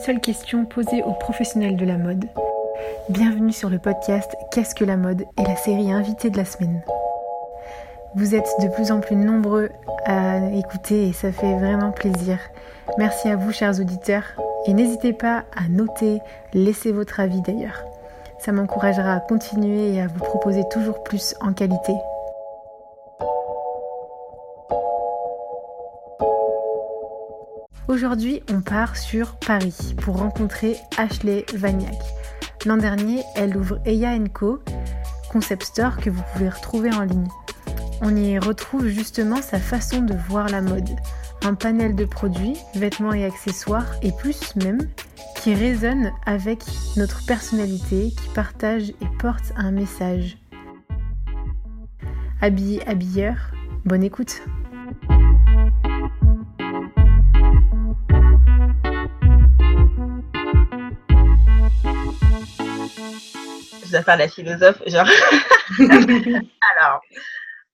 seule 0.00 0.20
question 0.20 0.64
posée 0.64 1.02
aux 1.02 1.12
professionnels 1.12 1.76
de 1.76 1.84
la 1.84 1.98
mode. 1.98 2.24
Bienvenue 3.10 3.52
sur 3.52 3.68
le 3.68 3.78
podcast 3.78 4.34
Qu'est-ce 4.50 4.74
que 4.74 4.84
la 4.84 4.96
mode 4.96 5.26
et 5.38 5.42
la 5.42 5.56
série 5.56 5.92
invitée 5.92 6.30
de 6.30 6.38
la 6.38 6.46
semaine. 6.46 6.82
Vous 8.14 8.34
êtes 8.34 8.48
de 8.62 8.68
plus 8.68 8.92
en 8.92 9.00
plus 9.00 9.14
nombreux 9.14 9.68
à 10.06 10.38
écouter 10.52 11.08
et 11.08 11.12
ça 11.12 11.32
fait 11.32 11.54
vraiment 11.58 11.90
plaisir. 11.90 12.38
Merci 12.96 13.28
à 13.28 13.36
vous 13.36 13.52
chers 13.52 13.78
auditeurs 13.78 14.24
et 14.66 14.72
n'hésitez 14.72 15.12
pas 15.12 15.44
à 15.54 15.68
noter, 15.68 16.20
laisser 16.54 16.92
votre 16.92 17.20
avis 17.20 17.42
d'ailleurs. 17.42 17.84
Ça 18.38 18.52
m'encouragera 18.52 19.14
à 19.14 19.20
continuer 19.20 19.94
et 19.94 20.00
à 20.00 20.06
vous 20.06 20.24
proposer 20.24 20.62
toujours 20.70 21.02
plus 21.02 21.34
en 21.42 21.52
qualité. 21.52 21.92
Aujourd'hui, 27.90 28.40
on 28.52 28.60
part 28.60 28.96
sur 28.96 29.34
Paris 29.34 29.96
pour 30.00 30.18
rencontrer 30.18 30.76
Ashley 30.96 31.44
Vagnac. 31.54 31.96
L'an 32.64 32.76
dernier, 32.76 33.24
elle 33.34 33.56
ouvre 33.56 33.80
Eya 33.84 34.16
Co, 34.32 34.60
concept 35.32 35.64
store 35.64 35.96
que 35.96 36.08
vous 36.08 36.22
pouvez 36.32 36.50
retrouver 36.50 36.94
en 36.94 37.02
ligne. 37.02 37.26
On 38.00 38.14
y 38.14 38.38
retrouve 38.38 38.86
justement 38.86 39.42
sa 39.42 39.58
façon 39.58 40.02
de 40.02 40.14
voir 40.28 40.48
la 40.48 40.60
mode, 40.60 40.88
un 41.42 41.54
panel 41.54 41.96
de 41.96 42.04
produits, 42.04 42.58
vêtements 42.76 43.12
et 43.12 43.24
accessoires, 43.24 43.96
et 44.02 44.12
plus 44.12 44.54
même, 44.54 44.86
qui 45.42 45.52
résonne 45.52 46.12
avec 46.26 46.62
notre 46.96 47.26
personnalité, 47.26 48.12
qui 48.12 48.28
partage 48.36 48.90
et 48.90 49.08
porte 49.18 49.52
un 49.56 49.72
message. 49.72 50.38
Habillé, 52.40 52.86
habilleur, 52.86 53.50
bonne 53.84 54.04
écoute! 54.04 54.42
Dois 64.00 64.04
faire 64.04 64.16
la 64.16 64.28
philosophe, 64.28 64.82
genre. 64.86 65.06
Alors, 65.78 67.00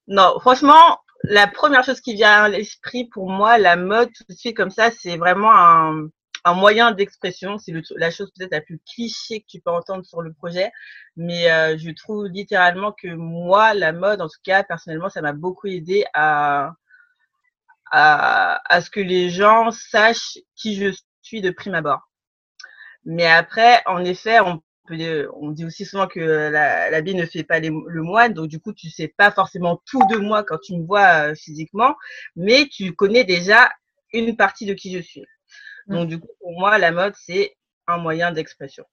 non, 0.09 0.39
franchement, 0.41 1.01
la 1.25 1.47
première 1.47 1.85
chose 1.85 2.01
qui 2.01 2.15
vient 2.15 2.45
à 2.45 2.49
l'esprit 2.49 3.07
pour 3.07 3.31
moi, 3.31 3.59
la 3.59 3.77
mode, 3.77 4.13
tout 4.13 4.25
de 4.29 4.35
suite 4.35 4.57
comme 4.57 4.71
ça, 4.71 4.91
c'est 4.91 5.17
vraiment 5.17 5.51
un, 5.53 6.09
un 6.45 6.55
moyen 6.55 6.93
d'expression. 6.93 7.59
C'est 7.59 7.73
la 7.97 8.11
chose 8.11 8.31
peut-être 8.37 8.53
la 8.53 8.61
plus 8.61 8.81
cliché 8.89 9.41
que 9.41 9.47
tu 9.49 9.61
peux 9.61 9.71
entendre 9.71 10.05
sur 10.05 10.23
le 10.23 10.33
projet. 10.33 10.71
Mais 11.17 11.51
euh, 11.51 11.77
je 11.79 11.91
trouve 11.91 12.27
littéralement 12.27 12.93
que 12.93 13.09
moi, 13.09 13.75
la 13.75 13.93
mode, 13.93 14.21
en 14.21 14.29
tout 14.29 14.41
cas, 14.45 14.63
personnellement, 14.63 15.09
ça 15.11 15.23
m'a 15.23 15.33
beaucoup 15.33 15.67
aidé 15.67 16.05
à, 16.15 16.73
à, 17.91 18.61
à 18.73 18.81
ce 18.81 18.91
que 18.91 19.01
les 19.01 19.31
gens 19.31 19.71
sachent 19.71 20.39
qui 20.55 20.77
je 20.77 20.97
suis 21.23 21.41
de 21.41 21.51
prime 21.51 21.75
abord. 21.75 22.09
Mais 23.05 23.27
après, 23.27 23.83
en 23.87 24.05
effet, 24.05 24.41
on 24.41 24.63
on 25.41 25.51
dit 25.51 25.65
aussi 25.65 25.84
souvent 25.84 26.06
que 26.06 26.20
la, 26.20 26.91
la 26.91 27.03
ne 27.03 27.27
fait 27.27 27.45
pas 27.45 27.61
le 27.61 28.03
moine, 28.03 28.33
donc 28.33 28.48
du 28.48 28.61
coup, 28.61 28.73
tu 28.73 28.91
sais 28.91 29.09
pas 29.09 29.31
forcément 29.31 29.81
tout 29.87 30.01
de 30.11 30.17
moi 30.17 30.45
quand 30.45 30.59
tu 30.59 30.77
me 30.77 30.84
vois 30.84 31.31
euh, 31.31 31.34
physiquement, 31.34 31.95
mais 32.34 32.69
tu 32.70 32.95
connais 32.95 33.25
déjà 33.25 33.70
une 34.12 34.37
partie 34.37 34.67
de 34.67 34.75
qui 34.75 34.93
je 34.93 35.01
suis. 35.01 35.25
Donc 35.87 36.09
du 36.09 36.19
coup, 36.19 36.28
pour 36.41 36.53
moi, 36.53 36.78
la 36.78 36.91
mode, 36.91 37.15
c'est 37.17 37.56
un 37.87 37.98
moyen 37.98 38.33
d'expression. 38.33 38.84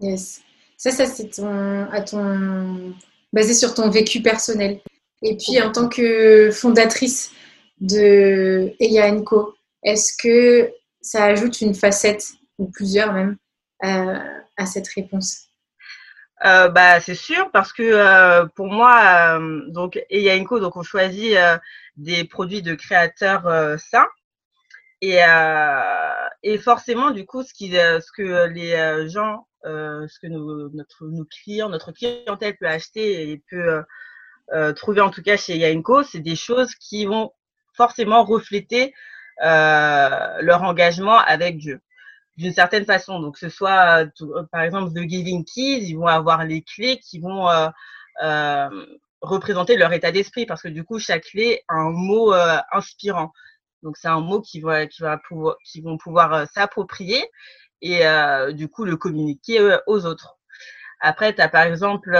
Yes. 0.00 0.42
Ça, 0.76 0.90
ça 0.90 1.06
c'est 1.06 1.28
ton, 1.30 1.88
à 1.90 2.02
ton, 2.02 2.94
basé 3.32 3.54
sur 3.54 3.74
ton 3.74 3.90
vécu 3.90 4.20
personnel. 4.22 4.80
Et 5.22 5.36
puis, 5.36 5.60
en 5.62 5.70
tant 5.70 5.88
que 5.88 6.50
fondatrice 6.50 7.30
de 7.80 8.72
Eya 8.80 9.14
Co, 9.22 9.54
est-ce 9.84 10.16
que 10.16 10.72
ça 11.00 11.24
ajoute 11.24 11.60
une 11.60 11.74
facette, 11.74 12.32
ou 12.58 12.68
plusieurs 12.70 13.12
même, 13.12 13.36
euh, 13.84 14.41
cette 14.66 14.88
réponse 14.88 15.52
euh, 16.44 16.68
bah, 16.68 17.00
c'est 17.00 17.14
sûr 17.14 17.50
parce 17.52 17.72
que 17.72 17.82
euh, 17.82 18.46
pour 18.56 18.66
moi, 18.66 19.38
euh, 19.38 19.62
donc 19.68 20.04
Eyainco, 20.10 20.58
donc 20.58 20.76
on 20.76 20.82
choisit 20.82 21.36
des 21.96 22.24
produits 22.24 22.62
de 22.62 22.74
créateurs 22.74 23.78
sains. 23.78 24.08
Et, 25.04 25.18
et 26.44 26.58
forcément 26.58 27.10
du 27.10 27.26
coup 27.26 27.42
ce 27.42 27.52
qui, 27.52 27.72
ce 27.72 28.12
que 28.16 28.46
les 28.46 29.08
gens, 29.08 29.48
ce 29.64 30.18
que 30.20 30.28
nos, 30.28 30.68
notre, 30.70 31.10
clients, 31.28 31.68
notre 31.68 31.90
clientèle 31.90 32.56
peut 32.56 32.68
acheter 32.68 33.30
et 33.30 33.42
peut 33.50 33.82
trouver 34.74 35.00
en 35.00 35.10
tout 35.10 35.22
cas 35.22 35.36
chez 35.36 35.56
Eyainco, 35.56 36.04
c'est 36.04 36.20
des 36.20 36.36
choses 36.36 36.74
qui 36.76 37.06
vont 37.06 37.32
forcément 37.74 38.24
refléter 38.24 38.94
leur 39.40 40.62
engagement 40.62 41.18
avec 41.18 41.58
Dieu 41.58 41.80
d'une 42.36 42.52
certaine 42.52 42.84
façon. 42.84 43.20
Donc, 43.20 43.38
ce 43.38 43.48
soit, 43.48 44.04
euh, 44.04 44.42
par 44.50 44.62
exemple, 44.62 44.92
The 44.92 45.08
Giving 45.08 45.44
Keys, 45.44 45.84
ils 45.88 45.94
vont 45.94 46.06
avoir 46.06 46.44
les 46.44 46.62
clés 46.62 46.98
qui 46.98 47.18
vont 47.20 47.48
euh, 47.48 47.68
euh, 48.22 48.86
représenter 49.20 49.76
leur 49.76 49.92
état 49.92 50.12
d'esprit 50.12 50.46
parce 50.46 50.62
que 50.62 50.68
du 50.68 50.84
coup, 50.84 50.98
chaque 50.98 51.24
clé 51.24 51.62
a 51.68 51.74
un 51.74 51.90
mot 51.90 52.32
inspirant. 52.72 53.32
Donc, 53.82 53.96
c'est 53.96 54.08
un 54.08 54.20
mot 54.20 54.40
qui 54.40 54.60
va, 54.60 54.86
qui 54.86 55.02
va 55.02 55.18
pouvoir, 55.18 55.56
qui 55.64 55.80
vont 55.80 55.98
pouvoir 55.98 56.46
s'approprier 56.48 57.22
et 57.80 58.02
du 58.52 58.68
coup 58.68 58.84
le 58.84 58.96
communiquer 58.96 59.78
aux 59.86 60.06
autres. 60.06 60.36
Après, 61.00 61.34
tu 61.34 61.40
as 61.40 61.48
par 61.48 61.62
exemple, 61.62 62.10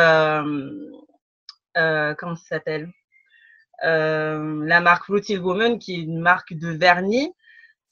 comment 1.75 2.35
ça 2.35 2.49
s'appelle? 2.49 2.93
La 3.83 4.81
marque 4.81 5.07
Rooted 5.07 5.41
Woman, 5.41 5.79
qui 5.79 5.95
est 5.95 6.03
une 6.03 6.21
marque 6.21 6.53
de 6.55 6.71
vernis 6.71 7.33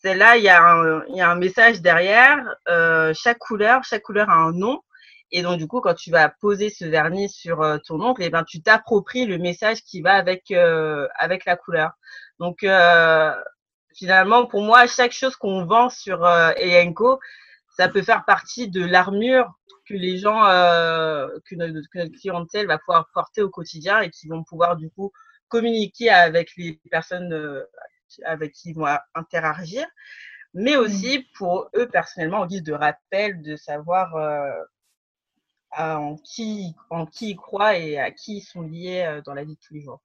celle-là, 0.03 0.37
il 0.37 0.44
y, 0.44 0.49
a 0.49 1.31
un, 1.31 1.34
message 1.37 1.81
derrière. 1.83 2.38
Euh, 2.69 3.12
chaque 3.15 3.38
couleur, 3.38 3.84
chaque 3.84 4.03
couleur 4.03 4.31
a 4.31 4.34
un 4.34 4.53
nom. 4.53 4.81
Et 5.33 5.43
donc, 5.43 5.59
du 5.59 5.69
coup, 5.69 5.81
quand 5.81 5.94
tu 5.94 6.11
vas 6.11 6.28
poser 6.28 6.71
ce 6.71 6.84
vernis 6.84 7.28
sur 7.28 7.62
euh, 7.62 7.78
ton 7.87 8.00
ongle, 8.00 8.22
eh 8.22 8.31
ben, 8.31 8.44
tu 8.44 8.62
t'appropries 8.62 9.27
le 9.27 9.39
message 9.39 9.83
qui 9.83 10.00
va 10.00 10.15
avec, 10.15 10.50
euh, 10.50 11.06
la 11.47 11.56
couleur. 11.56 11.93
Donc, 12.39 12.65
finalement, 13.94 14.47
pour 14.47 14.62
moi, 14.62 14.87
chaque 14.87 15.12
chose 15.12 15.37
qu'on 15.37 15.65
vend 15.65 15.91
sur 15.91 16.25
euh, 16.25 16.53
ça 17.77 17.89
peut 17.89 18.03
faire 18.03 18.25
partie 18.25 18.69
de 18.69 18.84
l'armure 18.84 19.53
que 19.87 19.94
les 19.94 20.19
gens, 20.19 20.43
que 20.43 21.55
notre, 21.55 21.89
que, 21.93 21.99
notre, 21.99 22.19
clientèle 22.19 22.66
va 22.66 22.78
pouvoir 22.78 23.09
porter 23.15 23.43
au 23.43 23.50
quotidien 23.50 24.00
et 24.00 24.10
qui 24.10 24.28
vont 24.28 24.44
pouvoir, 24.44 24.77
du 24.77 24.91
coup, 24.91 25.12
communiquer 25.49 26.10
avec 26.10 26.50
les 26.56 26.81
personnes 26.91 27.65
avec 28.25 28.53
qui 28.53 28.71
ils 28.71 28.75
vont 28.75 28.87
interagir, 29.15 29.87
mais 30.54 30.76
mmh. 30.76 30.81
aussi 30.81 31.26
pour 31.34 31.71
eux 31.76 31.88
personnellement 31.88 32.41
en 32.41 32.47
guise 32.47 32.62
de 32.62 32.72
rappel 32.72 33.43
de 33.43 33.56
savoir 33.56 34.16
euh, 34.16 34.50
en, 35.76 36.16
qui, 36.16 36.75
en 36.91 37.06
qui 37.06 37.31
ils 37.31 37.37
croient 37.37 37.76
et 37.76 37.98
à 37.98 38.10
qui 38.10 38.38
ils 38.38 38.43
sont 38.43 38.62
liés 38.62 39.04
euh, 39.06 39.22
dans 39.22 39.34
la 39.34 39.44
vie 39.44 39.54
de 39.54 39.60
tous 39.60 39.75
les 39.75 39.82
jours. 39.82 40.00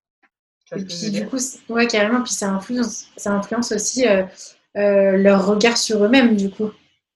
Et 0.76 0.84
puis 0.84 1.12
du 1.12 1.28
coup, 1.28 1.38
ouais, 1.70 1.88
carrément, 1.88 2.24
puis 2.24 2.34
ça 2.34 2.50
influence, 2.50 3.08
ça 3.18 3.32
influence 3.32 3.72
aussi 3.72 4.08
euh, 4.08 4.26
leur 4.74 5.46
regard 5.46 5.78
sur 5.78 6.04
eux-mêmes, 6.04 6.36
du 6.36 6.50
coup. 6.50 6.72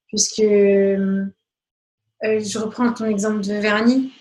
Puisque 0.06 0.42
je 0.42 1.28
reprends 2.58 2.92
ton 2.92 3.06
exemple 3.06 3.40
de 3.40 3.54
vernis 3.54 4.12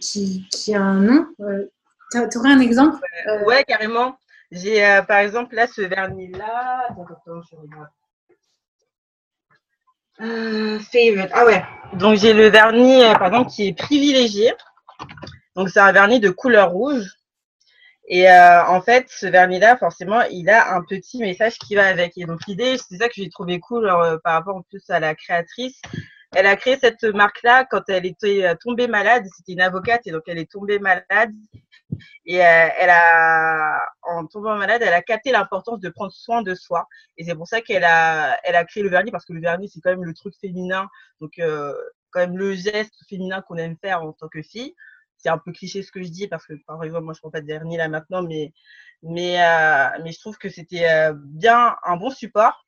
qui, 0.00 0.46
qui, 0.50 0.74
a 0.74 0.80
un 0.80 1.00
nom. 1.00 1.26
tu 2.10 2.38
aurais 2.38 2.52
un 2.52 2.60
exemple? 2.60 3.00
Ouais, 3.44 3.64
carrément. 3.64 4.18
J'ai 4.50 4.84
euh, 4.84 5.02
par 5.02 5.18
exemple 5.18 5.54
là 5.54 5.66
ce 5.66 5.82
vernis-là. 5.82 6.88
Attends, 6.90 7.42
je 7.42 7.56
regarde. 7.56 7.88
Euh, 10.20 10.78
favorite. 10.80 11.30
Ah 11.32 11.46
ouais. 11.46 11.62
Donc 11.94 12.18
j'ai 12.18 12.32
le 12.32 12.48
vernis, 12.48 13.02
euh, 13.02 13.14
par 13.14 13.28
exemple, 13.28 13.50
qui 13.50 13.68
est 13.68 13.72
privilégié. 13.72 14.52
Donc 15.56 15.70
c'est 15.70 15.80
un 15.80 15.92
vernis 15.92 16.20
de 16.20 16.30
couleur 16.30 16.70
rouge. 16.70 17.06
Et 18.06 18.28
euh, 18.28 18.64
en 18.66 18.82
fait, 18.82 19.06
ce 19.08 19.26
vernis-là, 19.26 19.76
forcément, 19.76 20.20
il 20.32 20.50
a 20.50 20.74
un 20.74 20.82
petit 20.82 21.18
message 21.18 21.58
qui 21.58 21.76
va 21.76 21.86
avec. 21.86 22.18
Et 22.18 22.24
donc 22.24 22.40
l'idée, 22.46 22.76
c'est 22.76 22.96
ça 22.96 23.08
que 23.08 23.14
j'ai 23.14 23.30
trouvé 23.30 23.60
cool 23.60 23.88
euh, 23.88 24.18
par 24.22 24.34
rapport 24.34 24.56
en 24.56 24.62
plus 24.62 24.82
à 24.90 24.98
la 25.00 25.14
créatrice. 25.14 25.80
Elle 26.32 26.46
a 26.46 26.56
créé 26.56 26.78
cette 26.80 27.02
marque-là 27.02 27.64
quand 27.64 27.82
elle 27.88 28.06
était 28.06 28.54
tombée 28.60 28.86
malade. 28.86 29.26
C'était 29.36 29.52
une 29.52 29.60
avocate 29.60 30.06
et 30.06 30.12
donc 30.12 30.22
elle 30.26 30.38
est 30.38 30.50
tombée 30.50 30.78
malade. 30.78 31.32
Et 32.26 32.40
euh, 32.40 32.68
elle 32.78 32.90
a, 32.90 33.82
en 34.02 34.26
tombant 34.26 34.56
malade, 34.56 34.82
elle 34.84 34.92
a 34.92 35.02
capté 35.02 35.32
l'importance 35.32 35.80
de 35.80 35.88
prendre 35.88 36.12
soin 36.12 36.42
de 36.42 36.54
soi. 36.54 36.86
Et 37.16 37.24
c'est 37.24 37.34
pour 37.34 37.48
ça 37.48 37.60
qu'elle 37.60 37.84
a, 37.84 38.38
elle 38.44 38.56
a 38.56 38.64
créé 38.64 38.82
le 38.82 38.90
vernis 38.90 39.10
parce 39.10 39.24
que 39.24 39.32
le 39.32 39.40
vernis, 39.40 39.68
c'est 39.68 39.80
quand 39.80 39.90
même 39.90 40.04
le 40.04 40.14
truc 40.14 40.34
féminin. 40.40 40.88
Donc, 41.20 41.38
euh, 41.38 41.74
quand 42.10 42.20
même 42.20 42.36
le 42.36 42.54
geste 42.54 42.94
féminin 43.08 43.42
qu'on 43.42 43.56
aime 43.56 43.76
faire 43.80 44.02
en 44.02 44.12
tant 44.12 44.28
que 44.28 44.42
fille. 44.42 44.74
C'est 45.16 45.28
un 45.28 45.38
peu 45.38 45.52
cliché 45.52 45.82
ce 45.82 45.92
que 45.92 46.02
je 46.02 46.08
dis 46.08 46.28
parce 46.28 46.46
que, 46.46 46.54
par 46.66 46.82
exemple, 46.82 47.04
moi, 47.04 47.14
je 47.14 47.20
prends 47.20 47.30
pas 47.30 47.40
de 47.40 47.46
vernis 47.46 47.76
là 47.76 47.88
maintenant, 47.88 48.22
mais, 48.22 48.52
mais, 49.02 49.42
euh, 49.42 49.88
mais 50.02 50.12
je 50.12 50.20
trouve 50.20 50.38
que 50.38 50.48
c'était 50.48 50.88
euh, 50.88 51.12
bien 51.14 51.76
un 51.84 51.96
bon 51.96 52.10
support. 52.10 52.64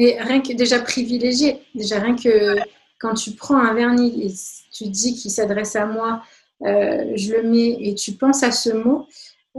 Mais 0.00 0.16
rien 0.18 0.40
que 0.40 0.54
déjà 0.54 0.78
privilégié, 0.78 1.58
déjà 1.74 1.98
rien 1.98 2.16
que 2.16 2.56
quand 2.98 3.12
tu 3.12 3.32
prends 3.32 3.58
un 3.58 3.74
vernis 3.74 4.28
et 4.28 4.32
tu 4.72 4.88
dis 4.88 5.14
qu'il 5.14 5.30
s'adresse 5.30 5.76
à 5.76 5.84
moi, 5.84 6.22
euh, 6.64 7.12
je 7.16 7.34
le 7.34 7.42
mets 7.42 7.76
et 7.78 7.94
tu 7.94 8.12
penses 8.12 8.42
à 8.42 8.50
ce 8.50 8.70
mot, 8.70 9.06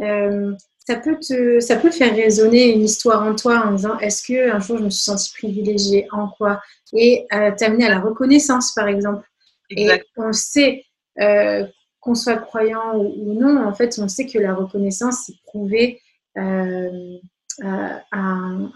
euh, 0.01 0.51
ça 0.79 0.95
peut 0.95 1.19
te, 1.19 1.59
ça 1.59 1.75
peut 1.75 1.91
faire 1.91 2.15
résonner 2.15 2.73
une 2.73 2.83
histoire 2.83 3.21
en 3.21 3.35
toi 3.35 3.67
en 3.67 3.73
disant 3.73 3.99
est-ce 3.99 4.23
que 4.23 4.49
un 4.49 4.59
jour 4.59 4.79
je 4.79 4.85
me 4.85 4.89
suis 4.89 5.03
sentie 5.03 5.31
privilégiée 5.31 6.07
en 6.11 6.27
quoi? 6.29 6.59
Et 6.91 7.27
euh, 7.35 7.51
t'amener 7.55 7.85
à 7.85 7.89
la 7.89 7.99
reconnaissance 7.99 8.73
par 8.73 8.87
exemple. 8.87 9.27
Et 9.69 9.87
on 10.17 10.33
sait 10.33 10.85
euh, 11.19 11.67
qu'on 11.99 12.15
soit 12.15 12.37
croyant 12.37 12.95
ou, 12.95 13.39
non, 13.39 13.63
en 13.63 13.75
fait, 13.75 13.99
on 13.99 14.07
sait 14.07 14.25
que 14.25 14.39
la 14.39 14.55
reconnaissance 14.55 15.25
c'est 15.27 15.39
prouvé 15.43 16.01
euh, 17.59 17.97
un, 18.11 18.71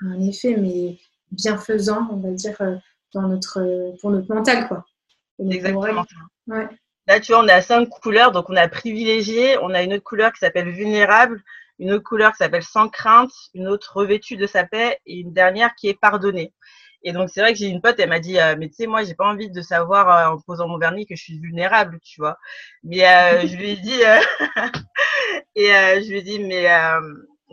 un, 0.00 0.20
effet 0.20 0.56
mais 0.56 0.98
bienfaisant, 1.32 2.08
on 2.10 2.16
va 2.16 2.30
dire, 2.30 2.56
dans 3.14 3.28
notre, 3.28 3.94
pour 4.00 4.10
notre 4.10 4.32
mental 4.32 4.68
quoi. 4.68 4.84
Exactement. 5.38 6.04
Ouais. 6.46 6.68
Là, 7.08 7.20
tu 7.20 7.32
vois, 7.32 7.44
on 7.44 7.48
a 7.48 7.60
cinq 7.60 7.88
couleurs, 7.88 8.32
donc 8.32 8.50
on 8.50 8.56
a 8.56 8.68
privilégié, 8.68 9.56
on 9.58 9.70
a 9.70 9.82
une 9.82 9.94
autre 9.94 10.02
couleur 10.02 10.32
qui 10.32 10.40
s'appelle 10.40 10.70
vulnérable, 10.70 11.42
une 11.78 11.92
autre 11.92 12.04
couleur 12.04 12.32
qui 12.32 12.38
s'appelle 12.38 12.64
sans 12.64 12.88
crainte, 12.88 13.30
une 13.54 13.68
autre 13.68 13.96
revêtue 13.96 14.36
de 14.36 14.46
sa 14.46 14.64
paix 14.64 14.98
et 15.06 15.18
une 15.20 15.32
dernière 15.32 15.74
qui 15.76 15.88
est 15.88 15.98
pardonnée. 15.98 16.52
Et 17.02 17.12
donc, 17.12 17.30
c'est 17.30 17.40
vrai 17.40 17.52
que 17.52 17.58
j'ai 17.58 17.66
une 17.66 17.80
pote, 17.80 18.00
elle 18.00 18.08
m'a 18.08 18.18
dit, 18.18 18.40
euh, 18.40 18.56
mais 18.58 18.68
tu 18.68 18.74
sais, 18.74 18.86
moi, 18.88 19.04
j'ai 19.04 19.14
pas 19.14 19.26
envie 19.26 19.50
de 19.50 19.60
savoir 19.60 20.10
euh, 20.10 20.34
en 20.34 20.40
posant 20.40 20.66
mon 20.66 20.78
vernis 20.78 21.06
que 21.06 21.14
je 21.14 21.22
suis 21.22 21.38
vulnérable, 21.38 22.00
tu 22.02 22.20
vois. 22.20 22.36
Mais 22.82 23.06
euh, 23.06 23.46
je 23.46 23.56
lui 23.56 23.70
ai 23.70 23.76
dit, 23.76 24.00
et 25.54 25.68
je 25.68 26.08
lui 26.08 26.18
ai 26.18 26.22
dit, 26.22 26.40
mais 26.40 26.66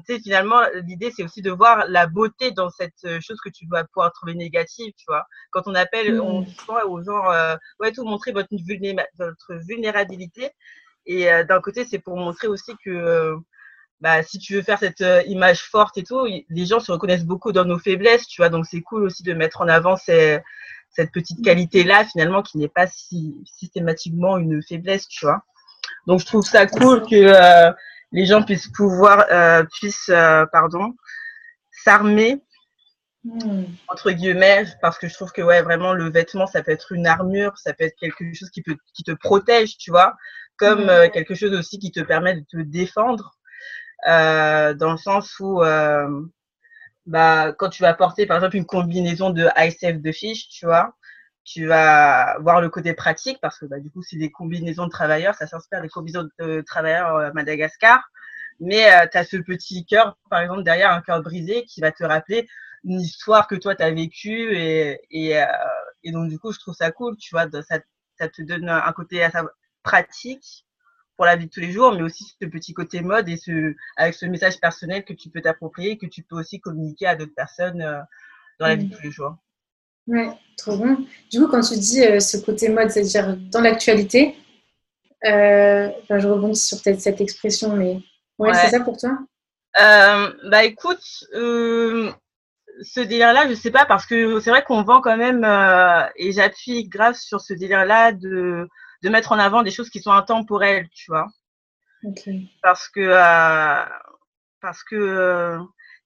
tu 0.06 0.14
sais, 0.14 0.20
finalement, 0.22 0.62
l'idée, 0.86 1.12
c'est 1.16 1.24
aussi 1.24 1.42
de 1.42 1.52
voir 1.52 1.86
la 1.88 2.08
beauté 2.08 2.52
dans 2.52 2.70
cette 2.70 3.06
euh, 3.06 3.20
chose 3.22 3.38
que 3.44 3.50
tu 3.50 3.66
vas 3.70 3.84
pouvoir 3.84 4.12
trouver 4.12 4.36
négative, 4.36 4.94
tu 4.98 5.06
vois. 5.08 5.26
Quand 5.52 5.64
on 5.66 5.76
appelle, 5.76 6.20
on 6.20 6.42
mmh. 6.42 6.46
dit 6.46 6.56
aux 6.88 7.04
gens, 7.04 7.32
euh, 7.32 7.56
ouais, 7.80 7.92
tout 7.92 8.04
montrer 8.04 8.32
votre, 8.32 8.50
votre 8.52 9.54
vulnérabilité. 9.68 10.52
Et 11.06 11.32
euh, 11.32 11.44
d'un 11.44 11.62
côté, 11.62 11.86
c'est 11.86 12.00
pour 12.00 12.18
montrer 12.18 12.48
aussi 12.48 12.74
que 12.84 13.36
bah, 14.02 14.24
si 14.24 14.40
tu 14.40 14.56
veux 14.56 14.62
faire 14.62 14.80
cette 14.80 15.04
image 15.28 15.64
forte 15.64 15.98
et 15.98 16.04
tout, 16.04 16.26
les 16.26 16.66
gens 16.66 16.80
se 16.80 16.92
reconnaissent 16.92 17.26
beaucoup 17.26 17.52
dans 17.52 17.66
nos 17.66 17.80
faiblesses, 17.80 18.28
tu 18.28 18.42
vois. 18.42 18.50
Donc, 18.50 18.66
c'est 18.66 18.82
cool 18.82 19.04
aussi 19.04 19.24
de 19.24 19.34
mettre 19.34 19.62
en 19.62 19.68
avant 19.68 19.96
cette 19.96 20.44
petite 21.14 21.40
mmh. 21.40 21.44
qualité-là, 21.44 22.06
finalement, 22.06 22.42
qui 22.42 22.58
n'est 22.58 22.68
pas 22.68 22.88
si 22.88 23.42
systématiquement 23.46 24.38
une 24.38 24.62
faiblesse, 24.62 25.08
tu 25.08 25.26
vois. 25.26 25.44
Donc, 26.08 26.20
je 26.20 26.26
trouve 26.26 26.44
ça 26.44 26.68
cool 26.68 27.04
que 27.04 27.74
les 28.14 28.26
gens 28.26 28.44
puissent 28.44 28.70
pouvoir 28.70 29.26
euh, 29.32 29.64
puissent 29.66 30.10
euh, 30.10 30.46
pardon 30.52 30.96
s'armer 31.72 32.42
hmm. 33.26 33.64
entre 33.90 34.12
guillemets 34.12 34.66
parce 34.82 34.98
que 34.98 35.08
je 35.08 35.14
trouve 35.16 35.32
que 35.32 35.42
ouais 35.42 35.62
vraiment 35.62 35.94
le 35.94 36.10
vêtement 36.10 36.48
ça 36.48 36.64
peut 36.64 36.72
être 36.72 36.94
une 36.94 37.08
armure 37.08 37.58
ça 37.58 37.74
peut 37.74 37.84
être 37.84 37.98
quelque 38.00 38.34
chose 38.34 38.50
qui 38.52 38.62
peut 38.62 38.78
qui 38.94 39.04
te 39.04 39.12
protège 39.12 39.78
tu 39.78 39.92
vois 39.92 40.16
comme 40.58 40.86
hmm. 40.86 40.90
euh, 40.90 41.10
quelque 41.10 41.36
chose 41.36 41.54
aussi 41.54 41.80
qui 41.80 41.92
te 41.92 42.00
permet 42.00 42.36
de 42.36 42.46
te 42.50 42.58
défendre 42.58 43.36
dans 44.06 44.92
le 44.92 44.98
sens 44.98 45.40
où 45.40 45.62
bah 47.06 47.54
quand 47.54 47.70
tu 47.70 47.82
vas 47.82 47.94
porter 47.94 48.26
par 48.26 48.38
exemple 48.38 48.58
une 48.58 48.66
combinaison 48.66 49.30
de 49.30 49.48
ICF 49.58 50.02
de 50.02 50.12
fiches 50.12 50.50
tu 50.50 50.66
vois 50.66 50.94
tu 51.44 51.68
vas 51.68 52.38
voir 52.40 52.62
le 52.62 52.70
côté 52.70 52.94
pratique 52.94 53.40
parce 53.42 53.60
que 53.60 53.66
bah, 53.66 53.80
du 53.80 53.90
coup, 53.90 54.02
c'est 54.02 54.18
des 54.18 54.32
combinaisons 54.32 54.86
de 54.86 54.92
travailleurs, 54.92 55.36
ça 55.36 55.48
s'inspire 55.48 55.82
des 55.82 55.90
combinaisons 55.90 56.30
de 56.40 56.62
travailleurs 56.62 57.18
à 57.18 57.34
Madagascar. 57.34 58.02
Mais 58.60 58.92
euh, 58.94 59.08
tu 59.12 59.18
as 59.18 59.26
ce 59.26 59.38
petit 59.38 59.86
cœur, 59.86 60.18
par 60.30 60.42
exemple, 60.42 60.64
derrière 60.64 60.92
un 60.92 61.02
cœur 61.02 61.22
brisé 61.22 61.66
qui 61.66 61.82
va 61.82 61.92
te 61.92 62.04
rappeler 62.04 62.48
une 62.84 63.02
histoire 63.02 63.48
que 63.48 63.56
toi, 63.56 63.76
tu 63.76 63.84
as 63.84 63.92
vécue. 63.92 64.56
Et, 64.56 65.02
et, 65.12 65.42
euh, 65.42 65.46
et, 66.04 66.12
donc, 66.12 66.30
du 66.30 66.40
coup, 66.40 66.52
je 66.52 66.60
trouve 66.60 66.76
ça 66.76 66.92
cool, 66.92 67.18
tu 67.18 67.32
vois, 67.32 67.50
ça, 67.52 67.80
ça 68.18 68.30
te 68.30 68.42
donne 68.42 68.70
un 68.70 68.92
côté 68.94 69.28
pratique 69.84 70.66
pour 71.16 71.26
la 71.26 71.36
vie 71.36 71.46
de 71.46 71.52
tous 71.52 71.60
les 71.60 71.72
jours, 71.72 71.94
mais 71.94 72.02
aussi 72.02 72.26
ce 72.42 72.48
petit 72.48 72.74
côté 72.74 73.02
mode 73.02 73.30
et 73.30 73.38
ce, 73.38 73.76
avec 73.98 74.16
ce 74.16 74.26
message 74.26 74.60
personnel 74.60 75.06
que 75.06 75.14
tu 75.14 75.30
peux 75.30 75.42
t'approprier, 75.42 75.98
que 75.98 76.06
tu 76.06 76.24
peux 76.24 76.36
aussi 76.36 76.60
communiquer 76.60 77.08
à 77.08 77.16
d'autres 77.16 77.36
personnes 77.36 77.82
euh, 77.82 78.00
dans 78.60 78.68
la 78.68 78.76
vie 78.76 78.88
de 78.88 78.96
tous 78.96 79.04
les 79.04 79.12
jours. 79.12 79.38
Ouais, 80.08 80.30
trop 80.58 80.78
bon. 80.78 80.98
Du 81.32 81.40
coup, 81.40 81.48
quand 81.48 81.62
tu 81.62 81.76
dis 81.76 82.04
euh, 82.04 82.20
ce 82.20 82.38
côté 82.38 82.70
mode, 82.70 82.90
c'est-à-dire 82.92 83.38
dans 83.52 83.62
l'actualité, 83.62 84.36
euh, 85.26 85.90
je 86.10 86.28
rebondis 86.28 86.60
sur 86.60 86.78
cette 86.78 87.22
expression, 87.22 87.76
mais 87.76 88.00
ouais, 88.40 88.54
c'est 88.54 88.70
ça 88.70 88.82
pour 88.82 88.98
toi? 88.98 89.18
Euh, 89.80 90.34
Bah 90.50 90.64
écoute, 90.66 91.02
ce 92.82 93.00
délire-là, 93.00 93.48
je 93.48 93.54
sais 93.54 93.72
pas, 93.72 93.86
parce 93.86 94.06
que 94.06 94.40
c'est 94.40 94.50
vrai 94.50 94.64
qu'on 94.64 94.84
vend 94.84 95.00
quand 95.02 95.18
même, 95.18 95.46
et 96.18 96.32
j'appuie 96.32 96.88
grave 96.88 97.16
sur 97.16 97.40
ce 97.40 97.54
délire-là 97.54 98.12
de, 98.12 98.68
de 99.04 99.10
mettre 99.10 99.32
en 99.32 99.40
avant 99.40 99.64
des 99.64 99.72
choses 99.72 99.90
qui 99.90 100.02
sont 100.02 100.12
intemporelles, 100.12 100.90
tu 100.94 101.12
vois. 101.12 101.28
Parce 102.62 102.90
que, 102.90 103.10
parce 104.60 104.84
que, 104.84 105.58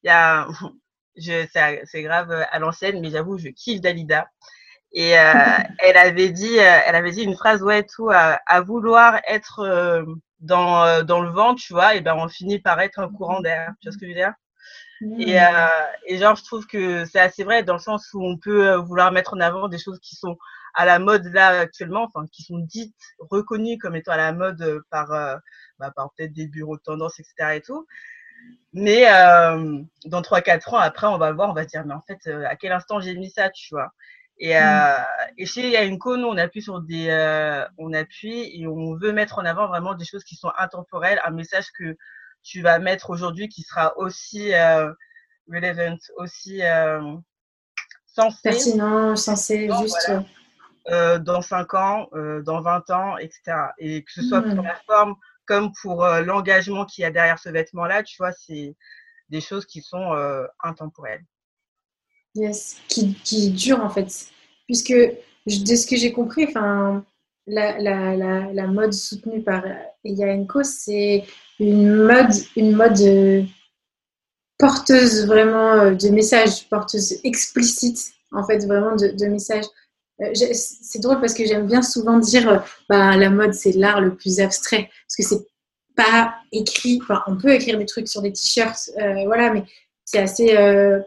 il 0.03 0.07
y 0.07 0.11
a, 0.11 0.47
c'est 1.19 2.03
grave 2.03 2.31
euh, 2.31 2.43
à 2.51 2.59
l'ancienne, 2.59 2.99
mais 3.01 3.09
j'avoue, 3.09 3.37
je 3.37 3.49
kiffe 3.49 3.81
Dalida. 3.81 4.29
Et 4.91 5.17
euh, 5.17 5.23
elle 5.79 5.97
avait 5.97 6.29
dit, 6.29 6.59
euh, 6.59 6.79
elle 6.85 6.95
avait 6.95 7.11
dit 7.11 7.23
une 7.23 7.35
phrase 7.35 7.61
ouais 7.63 7.83
tout 7.83 8.09
à, 8.11 8.61
vouloir 8.61 9.19
être 9.27 10.05
dans, 10.39 11.03
dans 11.03 11.21
le 11.21 11.29
vent, 11.29 11.55
tu 11.55 11.73
vois, 11.73 11.95
et 11.95 12.01
ben 12.01 12.15
on 12.15 12.27
finit 12.27 12.59
par 12.59 12.79
être 12.79 12.99
un 12.99 13.09
courant 13.09 13.41
d'air. 13.41 13.71
Tu 13.81 13.87
vois 13.87 13.93
ce 13.93 13.97
que 13.97 14.05
je 14.05 14.11
veux 14.11 14.17
dire? 14.17 14.33
Et, 15.19 15.37
et 16.07 16.17
genre 16.17 16.35
je 16.35 16.43
trouve 16.43 16.65
que 16.65 17.05
c'est 17.05 17.19
assez 17.19 17.43
vrai 17.43 17.63
dans 17.63 17.73
le 17.73 17.79
sens 17.79 18.09
où 18.13 18.23
on 18.23 18.37
peut 18.37 18.75
vouloir 18.75 19.11
mettre 19.11 19.35
en 19.35 19.39
avant 19.39 19.67
des 19.67 19.77
choses 19.77 19.99
qui 19.99 20.15
sont 20.15 20.37
à 20.73 20.85
la 20.85 20.97
mode 20.97 21.25
là 21.25 21.59
actuellement, 21.59 22.03
enfin 22.03 22.25
qui 22.31 22.43
sont 22.43 22.57
dites 22.59 22.95
reconnues 23.19 23.77
comme 23.77 23.95
étant 23.95 24.13
à 24.13 24.17
la 24.17 24.33
mode 24.33 24.81
par 24.89 25.09
bah, 25.79 25.91
par 25.95 26.11
peut-être 26.13 26.33
des 26.33 26.47
bureaux 26.47 26.77
de 26.77 26.81
tendance, 26.81 27.19
etc. 27.19 27.57
et 27.57 27.61
tout. 27.61 27.85
Mais 28.73 29.11
euh, 29.11 29.81
dans 30.05 30.21
3-4 30.21 30.75
ans, 30.75 30.77
après, 30.77 31.07
on 31.07 31.17
va 31.17 31.31
voir, 31.31 31.49
on 31.49 31.53
va 31.53 31.65
dire, 31.65 31.83
mais 31.85 31.95
en 31.95 32.01
fait, 32.01 32.19
euh, 32.27 32.45
à 32.47 32.55
quel 32.55 32.71
instant 32.71 32.99
j'ai 32.99 33.15
mis 33.15 33.31
ça, 33.31 33.49
tu 33.49 33.73
vois. 33.73 33.91
Et, 34.39 34.55
euh, 34.55 34.61
mm. 34.61 35.03
et 35.37 35.45
chez 35.47 35.69
Yainko, 35.71 36.17
nous, 36.17 36.27
on 36.27 36.37
appuie 36.37 36.61
sur 36.61 36.81
des, 36.81 37.09
on 37.77 37.91
appuie 37.93 38.51
et 38.53 38.67
on 38.67 38.95
veut 38.95 39.13
mettre 39.13 39.39
en 39.39 39.45
avant 39.45 39.67
vraiment 39.67 39.95
des 39.95 40.05
choses 40.05 40.23
qui 40.23 40.35
sont 40.35 40.51
intemporelles, 40.57 41.19
un 41.25 41.31
message 41.31 41.67
que 41.77 41.97
tu 42.43 42.61
vas 42.61 42.77
mettre 42.77 43.09
aujourd'hui 43.09 43.49
qui 43.49 43.63
sera 43.63 43.97
aussi 43.97 44.51
relevant, 45.51 45.97
aussi 46.17 46.61
sensé. 48.05 48.37
Pertinent, 48.43 49.15
sensé, 49.15 49.69
juste. 49.79 50.11
dans 50.87 51.41
5 51.41 51.73
ans, 51.73 52.09
dans 52.43 52.61
20 52.61 52.89
ans, 52.91 53.17
etc. 53.17 53.41
Et 53.79 54.03
que 54.03 54.11
ce 54.11 54.21
soit 54.21 54.43
pour 54.43 54.61
mm. 54.61 54.65
la 54.65 54.75
forme, 54.85 55.15
comme 55.47 55.71
pour 55.81 56.03
euh, 56.03 56.21
l'engagement 56.21 56.85
qu'il 56.85 57.01
y 57.01 57.05
a 57.05 57.11
derrière 57.11 57.39
ce 57.39 57.49
vêtement-là, 57.49 58.04
tu 58.04 58.18
vois, 58.18 58.31
c'est 58.33 58.75
des 59.30 59.42
choses 59.42 59.66
qui 59.66 59.81
sont 59.81 60.13
euh, 60.13 60.45
intemporelles. 60.63 61.25
Yes, 62.35 62.77
qui, 62.87 63.16
qui 63.16 63.49
durent 63.49 63.83
en 63.83 63.89
fait. 63.89 64.27
Puisque, 64.66 64.94
de 64.94 65.75
ce 65.75 65.87
que 65.87 65.95
j'ai 65.95 66.11
compris, 66.11 66.54
la, 67.47 68.68
mode 68.68 68.94
soutenue 68.94 69.42
par 69.42 69.63
Eya 70.04 70.37
c'est 70.63 71.25
une 71.59 72.04
mode, 72.04 72.33
une 72.56 72.75
mode 72.75 72.99
euh, 72.99 73.44
porteuse 74.59 75.25
vraiment 75.25 75.92
de 75.92 76.09
messages, 76.09 76.68
porteuse 76.69 77.19
explicite 77.23 78.11
en 78.31 78.45
fait 78.45 78.66
vraiment 78.66 78.95
de 78.95 79.25
messages. 79.27 79.66
Euh, 80.21 80.33
c'est 80.33 81.00
drôle 81.00 81.19
parce 81.19 81.33
que 81.33 81.45
j'aime 81.45 81.68
bien 81.68 81.81
souvent 81.81 82.18
dire 82.18 82.50
euh, 82.50 82.57
bah, 82.90 83.16
la 83.18 83.30
mode 83.30 83.54
c'est 83.54 83.74
l'art 83.74 84.02
le 84.02 84.16
plus 84.16 84.40
abstrait. 84.40 84.90
Parce 85.07 85.16
que 85.16 85.24
c'est 85.24 85.47
pas 85.95 86.36
écrit 86.52 87.00
on 87.28 87.38
peut 87.38 87.52
écrire 87.52 87.78
des 87.78 87.86
trucs 87.86 88.07
sur 88.07 88.21
des 88.21 88.31
t-shirts 88.31 88.92
euh, 89.00 89.26
voilà 89.26 89.52
mais 89.52 89.64
c'est 90.06 90.19
assez 90.19 90.56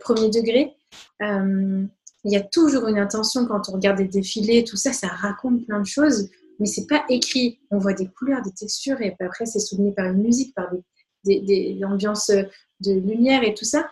premier 0.00 0.30
degré. 0.30 0.74
Il 1.20 2.30
y 2.30 2.36
a 2.36 2.40
toujours 2.40 2.86
une 2.86 2.98
intention 2.98 3.46
quand 3.46 3.68
on 3.68 3.72
regarde 3.72 3.96
des 3.98 4.08
défilés 4.08 4.64
tout 4.64 4.76
ça 4.76 4.92
ça 4.92 5.06
raconte 5.06 5.64
plein 5.64 5.80
de 5.80 5.86
choses 5.86 6.28
mais 6.58 6.66
c'est 6.66 6.86
pas 6.86 7.04
écrit. 7.08 7.60
On 7.70 7.78
voit 7.78 7.94
des 7.94 8.08
couleurs 8.08 8.42
des 8.42 8.52
textures 8.52 9.00
et 9.00 9.16
après 9.20 9.46
c'est 9.46 9.60
soutenu 9.60 9.94
par 9.94 10.06
une 10.06 10.22
musique 10.22 10.54
par 10.54 10.70
des, 11.24 11.40
des, 11.40 11.40
des 11.40 11.80
de 12.80 12.92
lumière 12.92 13.42
et 13.42 13.54
tout 13.54 13.64
ça. 13.64 13.90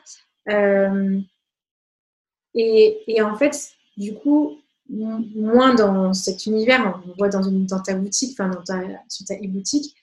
Et, 2.54 3.02
et 3.06 3.22
en 3.22 3.36
fait 3.36 3.70
du 3.96 4.14
coup 4.14 4.58
moins 4.88 5.74
dans 5.74 6.12
cet 6.14 6.46
univers, 6.46 7.00
on 7.06 7.12
voit 7.18 7.28
dans, 7.28 7.82
ta 7.82 7.94
boutique, 7.94 8.38
enfin 8.38 8.48
dans 8.48 8.62
ta, 8.62 8.80
sur 9.08 9.26
ta 9.26 9.34
e-boutique, 9.34 9.94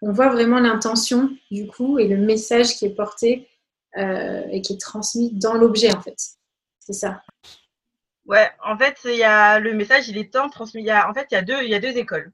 on 0.00 0.12
voit 0.12 0.30
vraiment 0.30 0.58
l'intention 0.58 1.30
du 1.50 1.66
coup 1.66 1.98
et 1.98 2.08
le 2.08 2.16
message 2.16 2.76
qui 2.76 2.86
est 2.86 2.94
porté 2.94 3.48
euh, 3.96 4.44
et 4.50 4.62
qui 4.62 4.72
est 4.72 4.80
transmis 4.80 5.32
dans 5.32 5.54
l'objet 5.54 5.94
en 5.94 6.00
fait. 6.00 6.16
C'est 6.80 6.94
ça. 6.94 7.22
Ouais, 8.26 8.50
en 8.64 8.76
fait, 8.78 8.98
il 9.04 9.16
y 9.16 9.24
a 9.24 9.58
le 9.58 9.74
message, 9.74 10.08
il 10.08 10.16
est 10.16 10.32
tant 10.32 10.48
transmis. 10.48 10.82
Y 10.82 10.90
a, 10.90 11.08
en 11.08 11.14
fait, 11.14 11.26
il 11.30 11.34
y 11.34 11.74
a 11.74 11.80
deux, 11.80 11.96
écoles. 11.96 12.32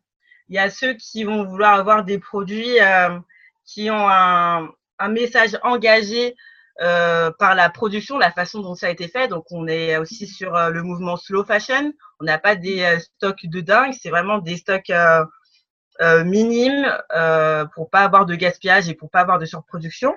Il 0.48 0.54
y 0.54 0.58
a 0.58 0.70
ceux 0.70 0.94
qui 0.94 1.24
vont 1.24 1.44
vouloir 1.44 1.74
avoir 1.74 2.04
des 2.04 2.18
produits 2.18 2.80
euh, 2.80 3.18
qui 3.64 3.90
ont 3.90 4.08
un 4.08 5.08
message 5.08 5.58
engagé 5.62 6.36
euh, 6.80 7.32
par 7.32 7.54
la 7.54 7.70
production, 7.70 8.18
la 8.18 8.30
façon 8.30 8.60
dont 8.60 8.74
ça 8.74 8.86
a 8.86 8.90
été 8.90 9.08
fait. 9.08 9.28
Donc, 9.28 9.46
on 9.50 9.66
est 9.66 9.96
aussi 9.96 10.26
sur 10.26 10.54
euh, 10.54 10.70
le 10.70 10.82
mouvement 10.82 11.16
slow 11.16 11.44
fashion. 11.44 11.92
On 12.20 12.24
n'a 12.24 12.38
pas 12.38 12.54
des 12.54 12.82
euh, 12.82 12.98
stocks 13.00 13.46
de 13.46 13.60
dingue, 13.60 13.94
c'est 14.00 14.10
vraiment 14.10 14.38
des 14.38 14.56
stocks 14.56 14.92
minime 16.24 16.86
euh, 17.16 17.64
pour 17.74 17.90
pas 17.90 18.02
avoir 18.02 18.24
de 18.24 18.36
gaspillage 18.36 18.88
et 18.88 18.94
pour 18.94 19.10
pas 19.10 19.20
avoir 19.20 19.40
de 19.40 19.46
surproduction. 19.46 20.14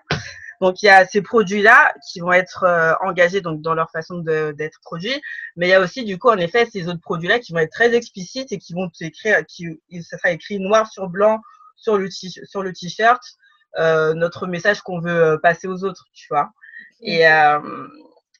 Donc 0.62 0.84
il 0.84 0.86
y 0.86 0.90
a 0.90 1.08
ces 1.08 1.24
produits-là 1.24 1.92
qui 2.08 2.20
vont 2.20 2.32
être 2.32 2.68
engagés 3.02 3.42
donc 3.42 3.64
dans 3.64 3.74
leur 3.74 3.90
façon 3.90 4.20
d'être 4.20 4.80
produits, 4.84 5.20
mais 5.56 5.66
il 5.66 5.70
y 5.72 5.74
a 5.74 5.82
aussi 5.82 6.06
du 6.06 6.20
coup 6.20 6.30
en 6.30 6.38
effet 6.38 6.68
ces 6.72 6.88
autres 6.88 7.02
produits-là 7.02 7.40
qui 7.40 7.52
vont 7.52 7.58
être 7.58 7.72
très 7.72 7.96
explicites 7.96 8.52
et 8.52 8.60
qui 8.60 8.74
vont 8.74 8.92
écrire, 9.00 9.44
qui 9.48 9.80
ça 10.04 10.20
sera 10.20 10.30
écrit 10.30 10.60
noir 10.60 10.86
sur 10.86 11.10
blanc 11.10 11.42
sur 11.78 11.98
le 11.98 12.74
t-shirt 12.74 13.24
notre 13.78 14.48
message 14.48 14.82
qu'on 14.82 15.00
veut 15.00 15.40
passer 15.42 15.68
aux 15.68 15.84
autres, 15.84 16.06
tu 16.14 16.28
vois. 16.30 16.50
Et 17.02 17.24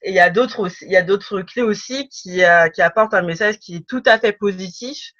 et 0.04 0.10
il 0.10 0.14
y 0.14 0.20
a 0.20 0.30
d'autres 0.30 0.58
aussi, 0.58 0.84
il 0.84 0.90
y 0.90 0.96
a 0.96 1.02
d'autres 1.02 1.42
clés 1.42 1.62
aussi 1.62 2.08
qui, 2.08 2.42
qui 2.74 2.82
apportent 2.82 3.14
un 3.14 3.22
message 3.22 3.58
qui 3.58 3.76
est 3.76 3.86
tout 3.86 4.02
à 4.04 4.18
fait 4.18 4.32
positif 4.32 5.12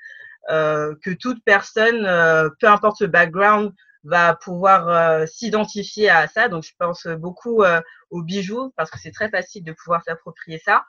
euh, 0.50 0.94
que 1.02 1.10
toute 1.10 1.42
personne, 1.44 2.04
euh, 2.04 2.48
peu 2.60 2.66
importe 2.66 3.00
le 3.00 3.06
background, 3.06 3.72
va 4.04 4.34
pouvoir 4.34 4.88
euh, 4.88 5.26
s'identifier 5.26 6.10
à 6.10 6.26
ça. 6.26 6.48
Donc, 6.48 6.64
je 6.64 6.72
pense 6.78 7.06
beaucoup 7.06 7.62
aux 8.10 8.22
bijoux 8.22 8.72
parce 8.76 8.90
que 8.90 8.98
c'est 8.98 9.12
très 9.12 9.30
facile 9.30 9.62
de 9.64 9.72
pouvoir 9.72 10.02
s'approprier 10.02 10.58
ça. 10.58 10.84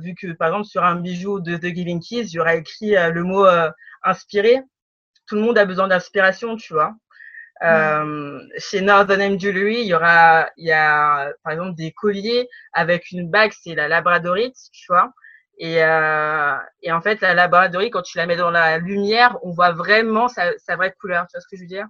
vu 0.00 0.14
que, 0.14 0.32
par 0.32 0.48
exemple, 0.48 0.66
sur 0.66 0.84
un 0.84 0.96
bijou 0.96 1.40
de 1.40 1.56
The 1.56 1.74
Giving 1.74 2.00
Keys, 2.00 2.24
il 2.24 2.34
y 2.34 2.40
aura 2.40 2.56
écrit 2.56 2.90
le 2.90 3.22
mot 3.22 3.46
inspiré. 4.02 4.60
Tout 5.26 5.36
le 5.36 5.42
monde 5.42 5.56
a 5.56 5.64
besoin 5.64 5.88
d'inspiration, 5.88 6.56
tu 6.56 6.74
vois. 6.74 6.94
Euh, 7.62 8.40
chez 8.58 8.80
Northern 8.80 9.20
M 9.20 9.38
Jewelry, 9.40 9.80
il 9.80 9.86
y 9.86 9.94
aura, 9.94 10.50
il 10.56 10.66
y 10.66 10.72
a 10.72 11.32
par 11.42 11.52
exemple 11.52 11.74
des 11.76 11.92
colliers 11.92 12.48
avec 12.72 13.10
une 13.12 13.30
bague, 13.30 13.52
c'est 13.58 13.74
la 13.74 13.88
labradorite, 13.88 14.56
tu 14.72 14.86
vois. 14.88 15.12
Et, 15.58 15.84
euh, 15.84 16.56
et 16.82 16.90
en 16.90 17.00
fait, 17.00 17.20
la 17.20 17.32
labradorite, 17.32 17.92
quand 17.92 18.02
tu 18.02 18.18
la 18.18 18.26
mets 18.26 18.36
dans 18.36 18.50
la 18.50 18.78
lumière, 18.78 19.38
on 19.42 19.52
voit 19.52 19.70
vraiment 19.70 20.26
sa, 20.28 20.56
sa 20.58 20.76
vraie 20.76 20.92
couleur. 21.00 21.26
Tu 21.28 21.36
vois 21.36 21.40
ce 21.40 21.46
que 21.46 21.56
je 21.56 21.62
veux 21.62 21.68
dire? 21.68 21.86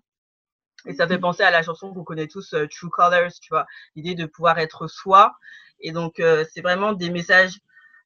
Et 0.87 0.92
ça 0.92 1.09
fait 1.09 1.18
penser 1.18 1.42
à 1.42 1.50
la 1.50 1.62
chanson 1.62 1.94
qu'on 1.94 2.04
connaît 2.04 2.26
tous, 2.26 2.52
euh, 2.52 2.66
True 2.68 2.90
Colors, 2.90 3.33
tu 3.40 3.49
vois. 3.50 3.64
L'idée 3.97 4.14
de 4.14 4.26
pouvoir 4.26 4.59
être 4.59 4.87
soi. 4.87 5.35
Et 5.80 5.92
donc, 5.92 6.21
euh, 6.21 6.44
c'est 6.52 6.61
vraiment 6.61 6.92
des 6.92 7.09
messages 7.11 7.59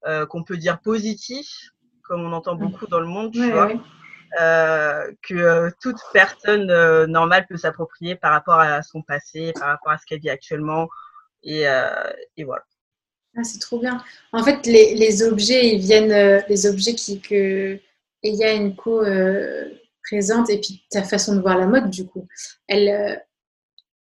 euh, 0.07 0.27
qu'on 0.27 0.45
peut 0.45 0.57
dire 0.57 0.81
positifs, 0.81 1.71
comme 2.03 2.21
on 2.23 2.33
entend 2.33 2.55
beaucoup 2.55 2.87
dans 2.87 3.00
le 3.00 3.07
monde, 3.07 3.33
tu 3.33 3.50
vois. 3.50 3.73
Que 4.32 5.70
toute 5.80 5.99
personne 6.12 6.66
normale 7.06 7.47
peut 7.49 7.56
s'approprier 7.56 8.16
par 8.16 8.32
rapport 8.32 8.61
à 8.61 8.82
son 8.82 9.02
passé, 9.02 9.52
par 9.54 9.68
rapport 9.68 9.92
à 9.92 9.99
ce 9.99 10.06
qu'elle 10.06 10.20
vit 10.20 10.30
actuellement. 10.30 10.88
Et, 11.42 11.64
et 12.37 12.44
voilà. 12.44 12.64
Ah, 13.38 13.44
c'est 13.44 13.58
trop 13.61 13.78
bien. 13.78 14.02
En 14.32 14.42
fait, 14.42 14.66
les, 14.66 14.94
les 14.94 15.23
objets, 15.23 15.68
ils 15.68 15.78
viennent, 15.78 16.11
euh, 16.11 16.40
les 16.49 16.66
objets 16.66 16.94
qui, 16.94 17.20
que 17.20 17.78
Eya 18.23 18.58
euh, 18.58 19.70
présente, 20.02 20.50
et 20.50 20.61
puis 20.61 20.85
ta 20.90 21.04
façon 21.04 21.37
de 21.37 21.40
voir 21.40 21.56
la 21.56 21.66
mode, 21.66 21.88
du 21.88 22.04
coup, 22.06 22.26
elle, 22.66 22.88
euh, 22.88 23.16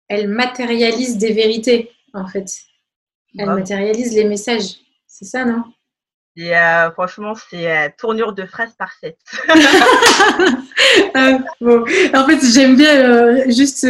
elle 0.08 0.28
matérialise 0.28 1.18
des 1.18 1.32
vérités, 1.32 1.90
en 2.12 2.28
fait. 2.28 2.46
Elle 3.36 3.50
matérialise 3.50 4.14
les 4.14 4.24
messages. 4.24 4.76
C'est 5.08 5.24
ça, 5.24 5.44
non? 5.44 5.64
Et 6.36 6.52
franchement, 6.94 7.34
c'est 7.34 7.94
tournure 7.96 8.32
de 8.32 8.44
phrase 8.44 8.74
parfaite. 8.78 9.18
Ah, 11.14 11.38
bon. 11.60 11.84
En 12.14 12.26
fait, 12.26 12.38
j'aime 12.52 12.76
bien 12.76 13.48
juste 13.50 13.86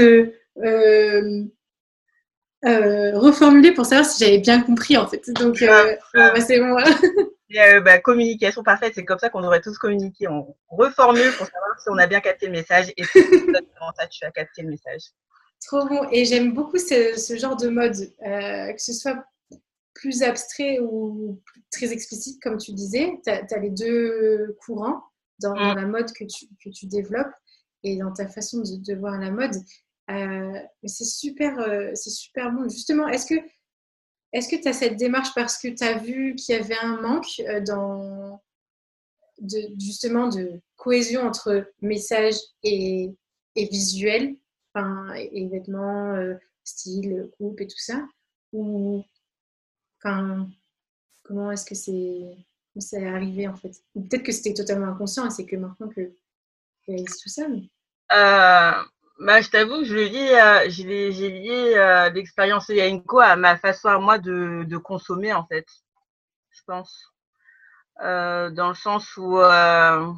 euh, 2.64 3.18
reformuler 3.18 3.72
pour 3.72 3.84
savoir 3.84 4.06
si 4.06 4.24
j'avais 4.24 4.38
bien 4.38 4.62
compris 4.62 4.96
en 4.96 5.06
fait. 5.06 5.30
Donc 5.32 5.60
euh, 5.60 5.96
bah, 6.14 6.40
c'est 6.40 6.60
bon. 6.60 6.76
Euh, 7.56 7.80
bah, 7.80 8.00
communication 8.00 8.64
parfaite, 8.64 8.94
c'est 8.96 9.04
comme 9.04 9.20
ça 9.20 9.28
qu'on 9.28 9.40
devrait 9.40 9.60
tous 9.60 9.78
communiquer. 9.78 10.26
On 10.26 10.56
reformule 10.70 11.30
pour 11.36 11.46
savoir 11.46 11.78
si 11.78 11.88
on 11.88 11.98
a 11.98 12.08
bien 12.08 12.18
capté 12.18 12.46
le 12.46 12.52
message 12.52 12.92
et 12.96 13.04
si 13.04 13.20
ça 13.22 14.06
tu 14.08 14.24
as 14.24 14.32
capté 14.32 14.62
le 14.62 14.70
message. 14.70 15.02
Trop 15.64 15.86
bon. 15.86 16.08
Et 16.10 16.24
j'aime 16.24 16.52
beaucoup 16.52 16.78
ce, 16.78 17.36
genre 17.38 17.56
de 17.56 17.68
mode, 17.68 17.92
que 17.92 18.82
ce 18.82 18.92
soit 18.92 19.22
plus 19.94 20.22
abstrait 20.22 20.80
ou 20.80 21.40
très 21.70 21.92
explicite, 21.92 22.42
comme 22.42 22.58
tu 22.58 22.72
disais. 22.72 23.20
Tu 23.24 23.30
as, 23.30 23.58
les 23.58 23.70
deux 23.70 24.56
courants 24.64 25.02
dans, 25.40 25.54
mm. 25.54 25.76
la 25.76 25.86
mode 25.86 26.12
que 26.12 26.24
tu, 26.24 26.46
que 26.62 26.68
tu, 26.70 26.86
développes 26.86 27.34
et 27.82 27.96
dans 27.96 28.12
ta 28.12 28.28
façon 28.28 28.58
de, 28.58 28.76
de 28.76 28.98
voir 28.98 29.18
la 29.18 29.30
mode. 29.30 29.54
Euh, 30.10 30.60
c'est 30.84 31.04
super, 31.04 31.58
euh, 31.60 31.90
c'est 31.94 32.10
super 32.10 32.52
bon. 32.52 32.68
Justement, 32.68 33.08
est-ce 33.08 33.26
que 33.26 33.40
est-ce 34.32 34.48
que 34.48 34.60
tu 34.60 34.66
as 34.66 34.72
cette 34.72 34.96
démarche 34.96 35.32
parce 35.34 35.58
que 35.58 35.68
tu 35.68 35.84
as 35.84 35.96
vu 35.96 36.34
qu'il 36.34 36.56
y 36.56 36.58
avait 36.58 36.78
un 36.82 37.00
manque 37.00 37.40
euh, 37.40 37.60
dans 37.60 38.42
de, 39.38 39.58
justement 39.78 40.28
de 40.28 40.60
cohésion 40.76 41.22
entre 41.22 41.72
message 41.80 42.34
et, 42.64 43.10
et 43.54 43.68
visuel, 43.68 44.36
enfin, 44.74 45.14
et, 45.14 45.48
vêtements, 45.48 46.16
style, 46.64 47.30
coupe 47.36 47.60
et 47.60 47.66
tout 47.66 47.78
ça 47.78 48.04
Ou 48.52 49.04
comment 51.22 51.50
est-ce 51.50 51.64
que 51.64 51.74
c'est 51.74 52.36
c'est 52.78 53.06
arrivé 53.06 53.48
en 53.48 53.56
fait? 53.56 53.72
Peut-être 53.94 54.24
que 54.24 54.32
c'était 54.32 54.54
totalement 54.54 54.86
inconscient 54.86 55.30
c'est 55.30 55.46
que 55.46 55.56
maintenant 55.56 55.88
que 55.88 56.12
y 56.88 57.04
tout 57.04 57.28
ça. 57.28 57.44
Bah, 59.20 59.40
je 59.40 59.48
t'avoue 59.48 59.78
que 59.78 59.84
je 59.84 59.94
le 59.94 60.08
dis, 60.08 60.18
euh, 60.18 60.68
j'ai 60.68 61.30
lié 61.30 61.74
euh, 61.76 62.10
l'expérience 62.10 62.68
Yainko 62.68 63.20
à 63.20 63.36
ma 63.36 63.56
façon 63.56 63.88
à 63.88 63.98
moi 63.98 64.18
de, 64.18 64.76
consommer, 64.76 65.32
en 65.32 65.46
fait. 65.46 65.66
Je 66.50 66.60
pense. 66.66 67.12
Euh, 68.02 68.50
dans 68.50 68.68
le 68.68 68.74
sens 68.74 69.16
où, 69.16 69.38
euh, 69.38 70.12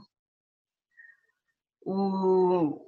où 1.85 2.83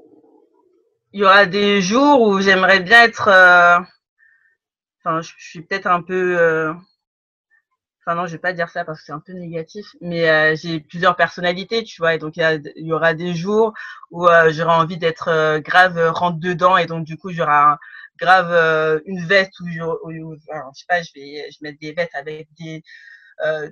il 1.12 1.20
y 1.20 1.24
aura 1.24 1.44
des 1.44 1.82
jours 1.82 2.22
où 2.22 2.40
j'aimerais 2.40 2.80
bien 2.80 3.02
être. 3.02 3.28
Euh, 3.28 3.78
enfin, 5.04 5.20
je 5.20 5.32
suis 5.38 5.62
peut-être 5.62 5.86
un 5.86 6.02
peu 6.02 6.74
Enfin 8.08 8.14
non, 8.14 8.26
je 8.26 8.32
vais 8.32 8.38
pas 8.38 8.54
dire 8.54 8.70
ça 8.70 8.86
parce 8.86 9.00
que 9.00 9.04
c'est 9.04 9.12
un 9.12 9.20
peu 9.20 9.34
négatif, 9.34 9.94
mais 10.00 10.30
euh, 10.30 10.56
j'ai 10.56 10.80
plusieurs 10.80 11.14
personnalités, 11.14 11.84
tu 11.84 12.00
vois, 12.00 12.14
et 12.14 12.18
donc 12.18 12.38
il 12.38 12.72
y, 12.76 12.86
y, 12.86 12.92
aura 12.94 13.12
des 13.12 13.34
jours 13.34 13.74
où 14.10 14.26
euh, 14.26 14.50
j'aurai 14.50 14.72
envie 14.72 14.96
d'être 14.96 15.28
euh, 15.28 15.60
grave 15.60 15.98
rentre 16.14 16.38
dedans, 16.38 16.78
et 16.78 16.86
donc 16.86 17.04
du 17.04 17.18
coup 17.18 17.32
j'aurai 17.32 17.76
grave 18.18 19.02
une 19.04 19.26
veste 19.26 19.60
où, 19.60 19.66
je, 19.68 19.74
je 19.76 20.78
sais 20.78 20.84
pas, 20.88 21.02
je 21.02 21.10
vais, 21.16 21.50
je 21.50 21.58
mettre 21.60 21.78
des 21.80 21.92
vestes 21.92 22.14
avec 22.14 22.48
des 22.58 22.82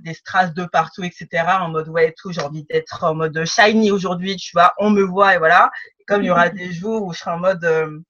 des 0.03 0.13
strass 0.13 0.53
de 0.53 0.67
partout, 0.67 1.03
etc. 1.03 1.29
En 1.63 1.71
mode 1.71 1.89
ouais, 1.89 2.15
tout, 2.19 2.31
j'ai 2.31 2.43
envie 2.43 2.65
d'être 2.65 3.05
en 3.05 3.15
mode 3.15 3.43
shiny 3.47 3.91
aujourd'hui, 3.91 4.37
tu 4.37 4.51
vois, 4.53 4.75
on 4.79 4.91
me 4.91 5.03
voit 5.03 5.35
et 5.35 5.39
voilà. 5.39 5.71
Et 5.99 6.05
comme 6.05 6.23
il 6.23 6.27
y 6.27 6.31
aura 6.31 6.51
des 6.51 6.73
jours 6.75 7.03
où 7.05 7.15
je 7.15 7.21
serai 7.21 7.31
en 7.31 7.39
mode 7.39 8.05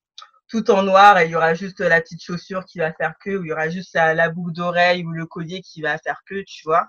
tout 0.49 0.71
en 0.71 0.83
noir 0.83 1.19
et 1.19 1.27
il 1.27 1.33
y 1.33 1.37
aura 1.37 1.55
juste 1.55 1.81
la 1.81 2.01
petite 2.01 2.23
chaussure 2.23 2.65
qui 2.65 2.79
va 2.79 2.93
faire 2.93 3.15
que, 3.19 3.31
ou 3.31 3.45
il 3.45 3.49
y 3.49 3.53
aura 3.53 3.69
juste 3.69 3.95
la, 3.95 4.29
boucle 4.29 4.53
d'oreille 4.53 5.05
ou 5.05 5.11
le 5.11 5.27
collier 5.27 5.61
qui 5.61 5.83
va 5.83 5.99
faire 5.99 6.23
que, 6.27 6.43
tu 6.43 6.63
vois. 6.65 6.87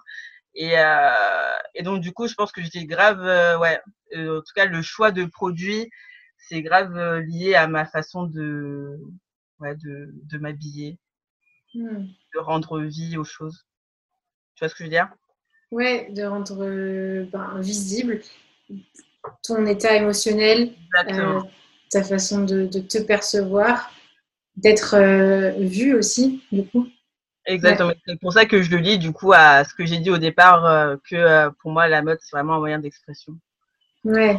Et, 0.53 0.73
euh, 0.77 1.55
et 1.75 1.83
donc, 1.83 2.01
du 2.01 2.11
coup, 2.11 2.27
je 2.27 2.35
pense 2.35 2.51
que 2.51 2.61
j'étais 2.61 2.85
grave, 2.85 3.21
euh, 3.21 3.57
ouais, 3.57 3.79
euh, 4.15 4.39
en 4.39 4.41
tout 4.41 4.53
cas, 4.55 4.65
le 4.65 4.81
choix 4.81 5.11
de 5.11 5.25
produit, 5.25 5.89
c'est 6.37 6.61
grave 6.61 7.19
lié 7.19 7.55
à 7.55 7.67
ma 7.67 7.85
façon 7.85 8.23
de, 8.23 8.99
ouais, 9.59 9.75
de, 9.75 10.09
de 10.13 10.37
m'habiller, 10.37 10.99
hmm. 11.73 12.05
de 12.35 12.39
rendre 12.39 12.81
vie 12.81 13.17
aux 13.17 13.23
choses. 13.23 13.65
Tu 14.55 14.63
vois 14.63 14.69
ce 14.69 14.75
que 14.75 14.79
je 14.79 14.83
veux 14.85 14.89
dire? 14.89 15.09
Ouais, 15.71 16.09
de 16.11 16.23
rendre 16.23 17.25
ben, 17.31 17.59
visible 17.59 18.21
ton 19.43 19.65
état 19.65 19.95
émotionnel. 19.95 20.73
Exactement 20.93 21.49
ta 21.89 22.03
façon 22.03 22.43
de, 22.43 22.67
te 22.67 22.97
percevoir, 22.97 23.91
d'être 24.55 24.95
euh, 24.95 25.51
vu 25.59 25.93
aussi, 25.93 26.43
du 26.51 26.65
coup. 26.65 26.87
Exactement. 27.45 27.93
C'est 28.05 28.19
pour 28.19 28.33
ça 28.33 28.45
que 28.45 28.61
je 28.61 28.71
le 28.71 28.77
lis, 28.77 28.97
du 28.97 29.11
coup, 29.11 29.31
à 29.33 29.63
ce 29.63 29.73
que 29.73 29.85
j'ai 29.85 29.97
dit 29.97 30.09
au 30.09 30.17
départ, 30.17 30.65
euh, 30.65 30.95
que 31.09 31.15
euh, 31.15 31.49
pour 31.61 31.71
moi, 31.71 31.87
la 31.87 32.01
mode, 32.01 32.17
c'est 32.21 32.35
vraiment 32.35 32.55
un 32.55 32.59
moyen 32.59 32.79
d'expression. 32.79 33.33
Ouais. 34.03 34.37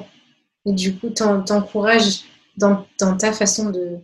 Et 0.66 0.72
du 0.72 0.96
coup, 0.96 1.10
t'encourages 1.10 2.24
dans, 2.56 2.86
dans 3.00 3.16
ta 3.16 3.32
façon 3.32 3.70
de 3.70 3.98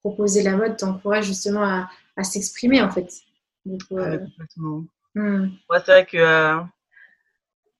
proposer 0.00 0.42
la 0.42 0.56
mode, 0.56 0.76
t'encourages 0.76 1.26
justement 1.26 1.64
à, 1.64 1.90
à 2.16 2.22
s'exprimer, 2.22 2.80
en 2.82 2.90
fait. 2.90 3.10
Du 3.64 3.84
coup, 3.84 3.98
hmm. 5.16 5.50
c'est 5.72 5.86
vrai 5.86 6.06
que 6.06 6.60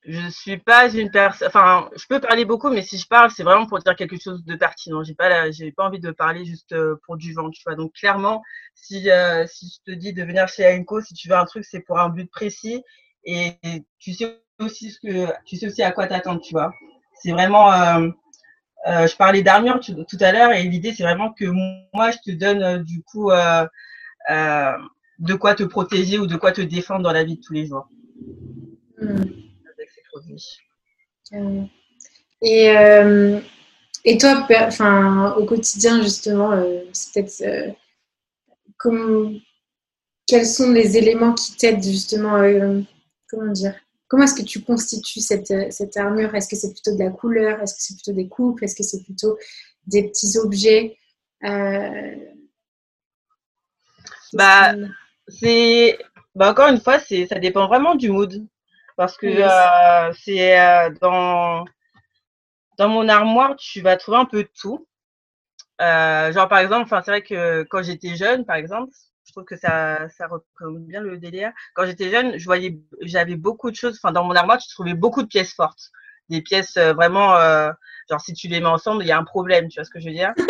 je 0.08 0.28
suis 0.28 0.58
pas 0.58 0.88
une 0.88 1.10
personne. 1.10 1.48
Enfin, 1.48 1.90
je 1.96 2.06
peux 2.06 2.20
parler 2.20 2.44
beaucoup, 2.44 2.70
mais 2.70 2.82
si 2.82 2.96
je 2.96 3.08
parle, 3.08 3.30
c'est 3.32 3.42
vraiment 3.42 3.66
pour 3.66 3.80
dire 3.80 3.96
quelque 3.96 4.20
chose 4.20 4.44
de 4.44 4.54
pertinent. 4.54 5.02
J'ai 5.02 5.14
pas, 5.14 5.28
pas 5.76 5.84
envie 5.84 5.98
de 5.98 6.12
parler 6.12 6.44
juste 6.44 6.72
euh, 6.72 6.94
pour 7.04 7.16
du 7.16 7.34
vent, 7.34 7.50
tu 7.50 7.60
vois. 7.66 7.74
Donc 7.74 7.92
clairement, 7.92 8.40
si 8.74 9.10
euh, 9.10 9.46
si 9.48 9.66
je 9.66 9.92
te 9.92 9.96
dis 9.96 10.12
de 10.12 10.22
venir 10.22 10.46
chez 10.46 10.64
Aenco, 10.64 11.00
si 11.00 11.12
tu 11.14 11.28
veux 11.28 11.34
un 11.34 11.44
truc, 11.44 11.64
c'est 11.64 11.80
pour 11.80 11.98
un 11.98 12.08
but 12.08 12.30
précis 12.30 12.84
et 13.24 13.54
tu 13.98 14.12
sais 14.12 14.40
aussi 14.60 14.92
ce 14.92 15.00
que 15.00 15.26
tu 15.44 15.56
sais 15.56 15.66
aussi 15.66 15.82
à 15.82 15.90
quoi 15.90 16.06
t'attendre, 16.06 16.40
tu 16.40 16.52
vois. 16.52 16.72
C'est 17.14 17.32
vraiment. 17.32 17.72
Euh, 17.72 18.08
je 18.86 19.16
parlais 19.16 19.42
d'armure 19.42 19.80
tout 19.80 20.18
à 20.20 20.30
l'heure 20.30 20.52
et 20.52 20.62
l'idée 20.62 20.94
c'est 20.94 21.02
vraiment 21.02 21.32
que 21.32 21.46
moi 21.92 22.12
je 22.12 22.18
te 22.24 22.30
donne 22.30 22.84
du 22.84 23.02
coup 23.02 23.32
de 23.32 25.34
quoi 25.34 25.56
te 25.56 25.64
protéger 25.64 26.18
ou 26.18 26.28
de 26.28 26.36
quoi 26.36 26.52
te 26.52 26.60
défendre 26.60 27.02
dans 27.02 27.12
la 27.12 27.24
vie 27.24 27.36
de 27.36 27.42
tous 27.42 27.52
les 27.52 27.66
jours. 27.66 27.88
Euh, 31.32 31.62
et 32.42 32.70
euh, 32.70 33.40
Et 34.08 34.18
toi, 34.18 34.46
enfin, 34.68 35.34
au 35.36 35.44
quotidien, 35.44 36.00
justement, 36.00 36.52
euh, 36.52 36.84
peut-être 37.12 37.74
comme, 38.78 39.40
quels 40.26 40.46
sont 40.46 40.70
les 40.70 40.96
éléments 40.96 41.34
qui 41.34 41.56
t'aident 41.56 41.82
justement, 41.82 42.40
comment 43.28 43.50
dire, 43.50 43.74
comment 44.06 44.22
est-ce 44.22 44.36
que 44.40 44.46
tu 44.46 44.62
constitues 44.62 45.18
cette, 45.18 45.52
cette 45.72 45.96
armure? 45.96 46.32
Est-ce 46.36 46.48
que 46.48 46.54
c'est 46.54 46.72
plutôt 46.72 46.94
de 46.96 47.02
la 47.02 47.10
couleur? 47.10 47.60
Est-ce 47.60 47.74
que 47.74 47.80
c'est 47.82 47.94
plutôt 47.94 48.12
des 48.12 48.28
coupes? 48.28 48.62
Est-ce 48.62 48.76
que 48.76 48.84
c'est 48.84 49.02
plutôt 49.02 49.36
des 49.88 50.04
petits 50.08 50.38
objets? 50.38 50.96
Bah, 54.32 54.72
bah, 56.36 56.50
encore 56.50 56.68
une 56.68 56.80
fois, 56.80 57.00
ça 57.00 57.38
dépend 57.40 57.66
vraiment 57.66 57.96
du 57.96 58.08
mood. 58.10 58.46
Parce 58.96 59.16
que 59.16 59.26
euh, 59.26 60.12
c'est 60.14 60.58
euh, 60.58 60.90
dans, 61.00 61.64
dans 62.78 62.88
mon 62.88 63.08
armoire, 63.08 63.56
tu 63.56 63.80
vas 63.80 63.96
trouver 63.96 64.18
un 64.18 64.24
peu 64.24 64.42
de 64.42 64.50
tout. 64.58 64.86
Euh, 65.80 66.32
genre, 66.32 66.48
par 66.48 66.58
exemple, 66.58 66.88
c'est 66.88 67.10
vrai 67.10 67.22
que 67.22 67.62
quand 67.64 67.82
j'étais 67.82 68.16
jeune, 68.16 68.44
par 68.46 68.56
exemple, 68.56 68.90
je 69.26 69.32
trouve 69.32 69.44
que 69.44 69.56
ça, 69.56 70.08
ça 70.08 70.26
représente 70.26 70.78
bien 70.86 71.00
le 71.00 71.18
délire. 71.18 71.52
Quand 71.74 71.84
j'étais 71.84 72.10
jeune, 72.10 72.38
je 72.38 72.44
voyais, 72.46 72.78
j'avais 73.02 73.36
beaucoup 73.36 73.70
de 73.70 73.76
choses. 73.76 73.98
Enfin, 74.02 74.12
dans 74.12 74.24
mon 74.24 74.34
armoire, 74.34 74.58
tu 74.58 74.68
trouvais 74.70 74.94
beaucoup 74.94 75.22
de 75.22 75.28
pièces 75.28 75.52
fortes. 75.52 75.90
Des 76.28 76.40
pièces 76.40 76.76
vraiment, 76.76 77.36
genre, 78.08 78.20
si 78.20 78.32
tu 78.32 78.48
les 78.48 78.60
mets 78.60 78.66
ensemble, 78.66 79.04
il 79.04 79.08
y 79.08 79.12
a 79.12 79.18
un 79.18 79.24
problème, 79.24 79.68
tu 79.68 79.78
vois 79.78 79.84
ce 79.84 79.90
que 79.90 80.00
je 80.00 80.06
veux 80.06 80.14
dire? 80.14 80.32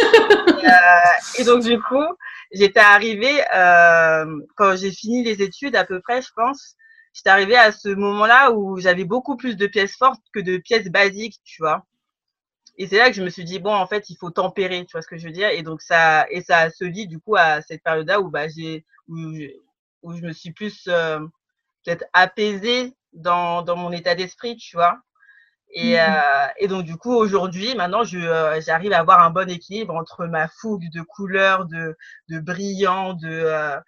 Et, 1.39 1.43
et 1.43 1.45
donc, 1.45 1.63
du 1.63 1.81
coup, 1.81 2.07
j'étais 2.53 2.81
arrivée, 2.81 3.43
euh, 3.55 4.41
quand 4.57 4.77
j'ai 4.77 4.91
fini 4.91 5.23
les 5.23 5.43
études 5.43 5.77
à 5.77 5.85
peu 5.85 6.01
près, 6.01 6.23
je 6.23 6.29
pense, 6.35 6.77
j'étais 7.17 7.31
arrivée 7.31 7.57
à 7.57 7.73
ce 7.73 7.89
moment-là 7.89 8.53
où 8.53 8.79
j'avais 8.79 9.05
beaucoup 9.05 9.37
plus 9.37 9.57
de 9.57 9.67
pièces 9.67 9.97
fortes 9.97 10.23
que 10.35 10.41
de 10.41 10.59
pièces 10.59 10.89
basiques, 10.89 11.41
tu 11.45 11.63
vois. 11.63 11.87
Et 12.77 12.87
c'est 12.87 12.99
là 12.99 13.09
que 13.09 13.17
je 13.17 13.23
me 13.23 13.31
suis 13.31 13.45
dit, 13.45 13.59
bon, 13.59 13.75
en 13.75 13.87
fait, 13.87 14.11
il 14.11 14.17
faut 14.17 14.31
tempérer, 14.31 14.85
tu 14.85 14.93
vois 14.93 15.01
ce 15.01 15.09
que 15.09 15.17
je 15.17 15.25
veux 15.25 15.33
dire. 15.33 15.49
Et 15.49 15.63
donc, 15.63 15.81
ça, 15.81 16.27
et 16.31 16.43
ça 16.43 16.69
se 16.69 16.85
lit 16.85 17.07
du 17.07 17.19
coup 17.19 17.35
à 17.35 17.63
cette 17.63 17.83
période-là 17.83 18.21
où, 18.21 18.29
bah, 18.31 18.49
j'ai, 18.49 18.85
où, 19.09 19.17
où, 20.03 20.15
je 20.15 20.21
me 20.21 20.33
suis 20.35 20.53
plus 20.53 20.85
euh, 20.89 21.21
peut-être 21.85 22.05
apaisée 22.13 22.95
dans, 23.15 23.63
dans 23.63 23.77
mon 23.77 23.93
état 23.93 24.15
d'esprit, 24.15 24.57
tu 24.57 24.77
vois. 24.77 24.99
Et, 25.71 25.95
mmh 25.95 26.01
euh, 26.01 26.47
et, 26.59 26.69
donc, 26.69 26.85
du 26.85 26.99
coup, 26.99 27.15
aujourd'hui, 27.15 27.75
maintenant, 27.75 28.05
je, 28.05 28.19
euh, 28.19 28.61
j'arrive 28.61 28.93
à 28.93 28.99
avoir 28.99 29.23
un 29.23 29.31
bon 29.31 29.49
équilibre 29.49 29.95
entre 29.95 30.27
ma 30.27 30.47
fougue 30.49 30.91
de 30.93 31.01
couleurs, 31.01 31.65
de, 31.65 31.97
de 32.29 32.39
brillant, 32.41 33.15
de, 33.15 33.27
euh, 33.29 33.81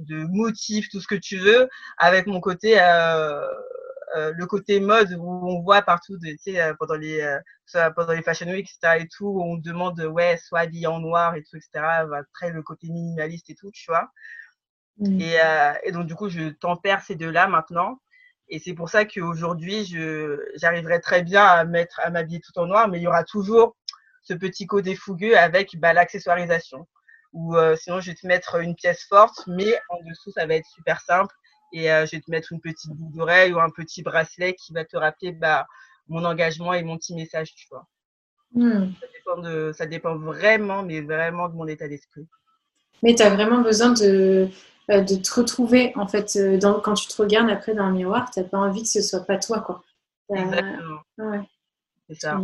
de 0.00 0.24
motifs, 0.24 0.88
tout 0.88 1.00
ce 1.00 1.06
que 1.06 1.14
tu 1.14 1.38
veux, 1.38 1.68
avec 1.98 2.26
mon 2.26 2.40
côté, 2.40 2.80
euh, 2.80 3.46
euh, 4.16 4.32
le 4.36 4.46
côté 4.46 4.80
mode 4.80 5.12
où 5.18 5.30
on 5.30 5.60
voit 5.62 5.82
partout, 5.82 6.18
tu 6.18 6.36
sais, 6.38 6.72
pendant 6.78 6.96
les, 6.96 7.38
pendant 7.94 8.12
les 8.12 8.22
Fashion 8.22 8.48
Week, 8.48 8.68
etc. 8.68 9.02
et 9.02 9.08
tout, 9.08 9.26
où 9.26 9.42
on 9.42 9.56
demande, 9.56 10.00
ouais, 10.00 10.38
soit 10.38 10.60
habillé 10.60 10.86
en 10.86 11.00
noir 11.00 11.34
et 11.34 11.42
tout, 11.42 11.56
etc. 11.56 11.70
Bah, 12.08 12.22
très 12.32 12.50
le 12.50 12.62
côté 12.62 12.88
minimaliste 12.88 13.50
et 13.50 13.54
tout, 13.54 13.70
tu 13.70 13.84
vois. 13.88 14.08
Mmh. 14.98 15.20
Et, 15.20 15.36
et 15.84 15.92
donc, 15.92 16.06
du 16.06 16.14
coup, 16.14 16.28
je 16.28 16.48
tempère 16.48 17.02
ces 17.02 17.16
deux-là 17.16 17.48
maintenant. 17.48 18.00
Et 18.48 18.58
c'est 18.58 18.72
pour 18.72 18.88
ça 18.88 19.04
qu'aujourd'hui, 19.04 19.84
j'arriverai 20.56 21.00
très 21.00 21.22
bien 21.22 21.44
à 21.44 21.64
mettre, 21.64 22.00
à 22.02 22.10
m'habiller 22.10 22.40
tout 22.40 22.58
en 22.58 22.66
noir, 22.66 22.88
mais 22.88 22.98
il 22.98 23.02
y 23.02 23.06
aura 23.06 23.24
toujours 23.24 23.76
ce 24.22 24.34
petit 24.34 24.66
côté 24.66 24.94
fougueux 24.94 25.36
avec 25.36 25.78
bah, 25.78 25.92
l'accessoirisation. 25.92 26.86
Ou 27.32 27.56
euh, 27.56 27.76
sinon, 27.76 28.00
je 28.00 28.10
vais 28.10 28.16
te 28.16 28.26
mettre 28.26 28.56
une 28.56 28.74
pièce 28.74 29.04
forte, 29.04 29.46
mais 29.46 29.78
en 29.90 29.98
dessous, 30.08 30.32
ça 30.32 30.46
va 30.46 30.54
être 30.54 30.66
super 30.66 31.00
simple. 31.00 31.34
Et 31.72 31.92
euh, 31.92 32.06
je 32.06 32.16
vais 32.16 32.22
te 32.22 32.30
mettre 32.30 32.52
une 32.52 32.60
petite 32.60 32.90
boucle 32.92 33.16
d'oreille 33.16 33.52
ou 33.52 33.60
un 33.60 33.70
petit 33.70 34.02
bracelet 34.02 34.54
qui 34.54 34.72
va 34.72 34.84
te 34.84 34.96
rappeler 34.96 35.32
bah, 35.32 35.66
mon 36.08 36.24
engagement 36.24 36.72
et 36.72 36.82
mon 36.82 36.96
petit 36.96 37.14
message, 37.14 37.54
tu 37.54 37.66
vois. 37.70 37.86
Hmm. 38.54 38.92
Ça, 38.98 39.06
dépend 39.12 39.42
de, 39.42 39.72
ça 39.74 39.86
dépend 39.86 40.16
vraiment, 40.16 40.82
mais 40.82 41.02
vraiment 41.02 41.48
de 41.48 41.54
mon 41.54 41.66
état 41.66 41.86
d'esprit. 41.86 42.26
Mais 43.02 43.14
tu 43.14 43.22
as 43.22 43.28
vraiment 43.28 43.60
besoin 43.60 43.92
de, 43.92 44.48
euh, 44.90 45.00
de 45.02 45.16
te 45.16 45.34
retrouver 45.34 45.92
en 45.96 46.08
fait 46.08 46.38
dans, 46.58 46.80
quand 46.80 46.94
tu 46.94 47.06
te 47.08 47.20
regardes 47.20 47.50
après 47.50 47.74
dans 47.74 47.88
le 47.88 47.92
miroir, 47.94 48.30
tu 48.30 48.40
n'as 48.40 48.46
pas 48.46 48.58
envie 48.58 48.82
que 48.82 48.88
ce 48.88 49.02
soit 49.02 49.26
pas 49.26 49.36
toi 49.36 49.60
quoi. 49.60 49.82
Exactement. 50.34 51.00
Ouais. 51.18 51.40
C'est 52.08 52.20
ça. 52.20 52.40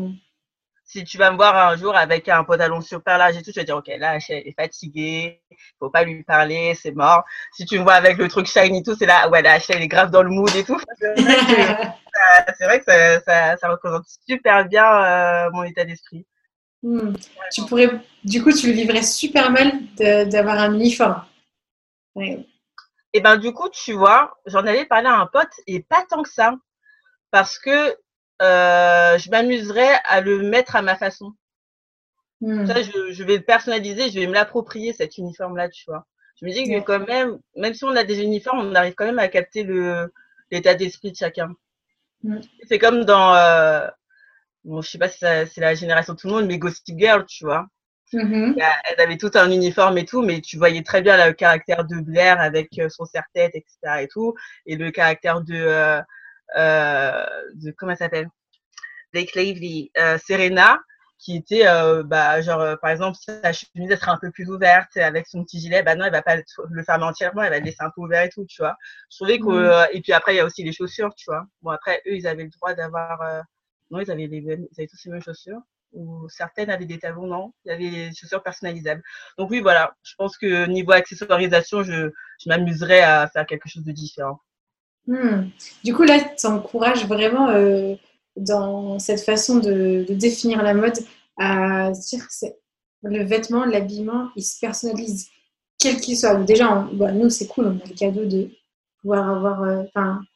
Si 0.86 1.02
tu 1.02 1.16
vas 1.16 1.30
me 1.30 1.36
voir 1.36 1.56
un 1.56 1.76
jour 1.76 1.96
avec 1.96 2.28
un 2.28 2.44
pantalon 2.44 2.80
super 2.80 3.16
large 3.16 3.36
et 3.36 3.42
tout, 3.42 3.52
tu 3.52 3.58
vas 3.58 3.64
dire 3.64 3.76
ok 3.76 3.90
là 3.98 4.18
elle 4.28 4.46
est 4.46 4.54
fatiguée, 4.54 5.42
faut 5.78 5.90
pas 5.90 6.04
lui 6.04 6.22
parler, 6.24 6.74
c'est 6.74 6.92
mort. 6.92 7.24
Si 7.52 7.64
tu 7.64 7.78
me 7.78 7.84
vois 7.84 7.94
avec 7.94 8.18
le 8.18 8.28
truc 8.28 8.46
shiny 8.46 8.78
et 8.78 8.82
tout, 8.82 8.94
c'est 8.94 9.06
là 9.06 9.28
ouais 9.30 9.42
là 9.42 9.58
elle 9.68 9.82
est 9.82 9.88
grave 9.88 10.10
dans 10.10 10.22
le 10.22 10.30
mood 10.30 10.54
et 10.54 10.62
tout. 10.64 10.78
c'est 12.58 12.64
vrai 12.64 12.80
que 12.80 12.84
ça, 12.84 13.56
ça, 13.56 13.68
représente 13.68 14.04
super 14.26 14.66
bien 14.68 14.84
euh, 14.84 15.50
mon 15.52 15.64
état 15.64 15.84
d'esprit. 15.84 16.26
Hmm. 16.82 17.14
Tu 17.50 17.62
pourrais, 17.62 17.88
du 18.24 18.42
coup, 18.42 18.52
tu 18.52 18.66
le 18.66 18.74
vivrais 18.74 19.02
super 19.02 19.50
mal 19.50 19.72
d'avoir 19.96 20.58
un 20.58 20.74
uniforme. 20.74 21.24
Et 22.16 23.20
ben 23.20 23.36
du 23.36 23.52
coup, 23.52 23.68
tu 23.70 23.92
vois, 23.92 24.36
j'en 24.46 24.66
avais 24.66 24.84
parlé 24.84 25.08
à 25.08 25.16
un 25.16 25.26
pote 25.26 25.52
et 25.66 25.82
pas 25.82 26.04
tant 26.08 26.22
que 26.22 26.28
ça, 26.28 26.54
parce 27.30 27.58
que 27.58 27.96
euh, 28.44 29.18
je 29.18 29.30
m'amuserais 29.30 29.94
à 30.04 30.20
le 30.20 30.42
mettre 30.42 30.76
à 30.76 30.82
ma 30.82 30.96
façon. 30.96 31.32
Hmm. 32.40 32.66
Ça, 32.66 32.82
je, 32.82 33.22
vais 33.24 33.36
le 33.36 33.42
personnaliser, 33.42 34.10
je 34.10 34.20
vais 34.20 34.26
me 34.26 34.34
l'approprier 34.34 34.92
cet 34.92 35.18
uniforme-là, 35.18 35.68
tu 35.68 35.84
vois. 35.86 36.06
Je 36.40 36.46
me 36.46 36.52
dis 36.52 36.64
que 36.64 36.80
quand 36.80 37.06
même, 37.06 37.38
même 37.56 37.74
si 37.74 37.84
on 37.84 37.96
a 37.96 38.04
des 38.04 38.20
uniformes, 38.22 38.58
on 38.60 38.74
arrive 38.74 38.94
quand 38.94 39.06
même 39.06 39.18
à 39.18 39.28
capter 39.28 39.62
le 39.62 40.12
l'état 40.50 40.74
d'esprit 40.74 41.12
de 41.12 41.16
chacun. 41.16 41.54
Hmm. 42.22 42.40
C'est 42.68 42.78
comme 42.78 43.04
dans, 43.04 43.34
euh, 43.34 43.88
bon, 44.64 44.82
je 44.82 44.90
sais 44.90 44.98
pas 44.98 45.08
si 45.08 45.18
c'est 45.18 45.60
la 45.60 45.74
génération 45.74 46.14
de 46.14 46.18
tout 46.18 46.28
le 46.28 46.34
monde, 46.34 46.46
mais 46.46 46.58
Ghosty 46.58 46.94
Girl, 46.98 47.24
tu 47.26 47.44
vois. 47.44 47.66
Mm-hmm. 48.12 48.62
Elle 48.84 49.00
avait 49.00 49.16
tout 49.16 49.30
un 49.34 49.50
uniforme 49.50 49.98
et 49.98 50.04
tout, 50.04 50.22
mais 50.22 50.40
tu 50.40 50.56
voyais 50.56 50.82
très 50.82 51.02
bien 51.02 51.26
le 51.26 51.32
caractère 51.32 51.84
de 51.84 51.96
Blair 52.00 52.40
avec 52.40 52.78
euh, 52.78 52.88
son 52.88 53.04
serre-tête, 53.04 53.54
etc. 53.54 54.02
et 54.02 54.08
tout, 54.08 54.34
et 54.66 54.76
le 54.76 54.90
caractère 54.90 55.40
de, 55.40 55.54
euh, 55.54 56.00
de 56.56 57.70
comment 57.72 57.92
elle 57.92 57.98
s'appelle? 57.98 58.28
Blake 59.12 59.34
Lively, 59.34 59.92
euh, 59.96 60.18
Serena, 60.18 60.80
qui 61.18 61.36
était, 61.36 61.66
euh, 61.66 62.02
bah, 62.02 62.40
genre, 62.42 62.76
par 62.80 62.90
exemple, 62.90 63.16
sa 63.18 63.52
chemise 63.52 63.90
elle 63.90 63.98
un 64.08 64.18
peu 64.18 64.30
plus 64.32 64.50
ouverte 64.50 64.96
avec 64.96 65.26
son 65.28 65.44
petit 65.44 65.60
gilet, 65.60 65.82
bah 65.82 65.94
non, 65.94 66.04
elle 66.04 66.12
va 66.12 66.20
pas 66.20 66.36
le 66.36 66.82
fermer 66.82 67.04
entièrement, 67.04 67.42
elle 67.42 67.50
va 67.50 67.58
le 67.60 67.64
laisser 67.64 67.78
un 67.80 67.90
peu 67.94 68.02
ouvert 68.02 68.24
et 68.24 68.28
tout, 68.28 68.44
tu 68.46 68.60
vois. 68.60 68.76
Je 69.10 69.16
trouvais 69.18 69.38
que, 69.38 69.44
mm-hmm. 69.44 69.88
et 69.92 70.00
puis 70.02 70.12
après, 70.12 70.34
il 70.34 70.38
y 70.38 70.40
a 70.40 70.44
aussi 70.44 70.64
les 70.64 70.72
chaussures, 70.72 71.14
tu 71.14 71.26
vois. 71.28 71.46
Bon, 71.62 71.70
après, 71.70 72.02
eux, 72.06 72.16
ils 72.16 72.26
avaient 72.26 72.42
le 72.42 72.50
droit 72.50 72.74
d'avoir, 72.74 73.44
non, 73.90 74.00
ils 74.00 74.10
avaient, 74.10 74.26
les, 74.26 74.38
ils 74.38 74.52
avaient 74.52 74.88
tous 74.88 74.98
les 75.04 75.12
mêmes 75.12 75.22
chaussures 75.22 75.60
ou 75.94 76.28
certaines 76.28 76.70
avaient 76.70 76.86
des 76.86 76.98
talons, 76.98 77.26
non, 77.26 77.54
il 77.64 77.68
y 77.68 77.72
avait 77.72 78.08
des 78.08 78.14
chaussures 78.14 78.42
personnalisables. 78.42 79.02
Donc 79.38 79.50
oui, 79.50 79.60
voilà, 79.60 79.94
je 80.02 80.14
pense 80.16 80.36
que 80.36 80.66
niveau 80.66 80.92
accessoirisation, 80.92 81.84
je, 81.84 82.10
je 82.42 82.48
m'amuserais 82.48 83.00
à 83.00 83.28
faire 83.28 83.46
quelque 83.46 83.68
chose 83.68 83.84
de 83.84 83.92
différent. 83.92 84.40
Hmm. 85.06 85.48
Du 85.84 85.94
coup, 85.94 86.02
là, 86.02 86.18
tu 86.20 86.46
encourages 86.46 87.06
vraiment 87.06 87.48
euh, 87.50 87.94
dans 88.36 88.98
cette 88.98 89.20
façon 89.20 89.58
de, 89.58 90.06
définir 90.08 90.62
la 90.62 90.74
mode 90.74 90.98
à 91.38 91.90
dire 91.90 92.26
que 92.28 92.46
le 93.02 93.22
vêtement, 93.24 93.64
l'habillement, 93.64 94.30
il 94.36 94.42
se 94.42 94.58
personnalise, 94.60 95.28
quel 95.78 96.00
qu'il 96.00 96.16
soit. 96.16 96.34
déjà, 96.36 96.88
bah, 96.94 97.12
nous, 97.12 97.28
c'est 97.28 97.46
cool, 97.46 97.66
on 97.66 97.84
a 97.84 97.88
le 97.88 97.94
cadeau 97.94 98.24
de 98.24 98.48
pouvoir 99.02 99.28
avoir, 99.28 99.62
euh, 99.62 99.82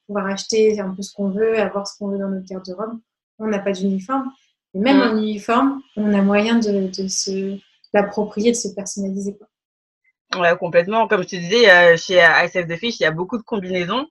pouvoir 0.07 0.27
acheter 0.27 0.79
un 0.81 0.91
peu 0.91 1.03
ce 1.03 1.13
qu'on 1.15 1.31
veut, 1.31 1.59
avoir 1.59 1.87
ce 1.87 1.97
qu'on 1.97 2.09
veut 2.09 2.19
dans 2.19 2.29
notre 2.29 2.47
garde-robe. 2.47 2.99
On 3.39 3.47
n'a 3.47 3.61
pas 3.61 3.73
d'uniforme 3.73 4.31
même 4.75 5.01
en 5.01 5.17
uniforme, 5.17 5.83
on 5.97 6.13
a 6.15 6.23
moyen 6.23 6.59
de, 6.59 6.89
de 6.89 7.09
se 7.09 7.59
l'approprier, 7.93 8.53
de 8.53 8.57
se 8.57 8.69
personnaliser. 8.69 9.37
Quoi. 9.37 10.41
Ouais, 10.41 10.57
complètement. 10.57 11.09
Comme 11.09 11.23
je 11.23 11.29
te 11.29 11.37
disais, 11.37 11.71
euh, 11.71 11.97
chez 11.97 12.17
ISF 12.17 12.67
The 12.67 12.77
Fish, 12.77 13.01
il 13.01 13.05
y 13.05 13.07
a 13.07 13.11
beaucoup 13.11 13.39
de 13.39 13.43
combinaisons. 13.43 14.07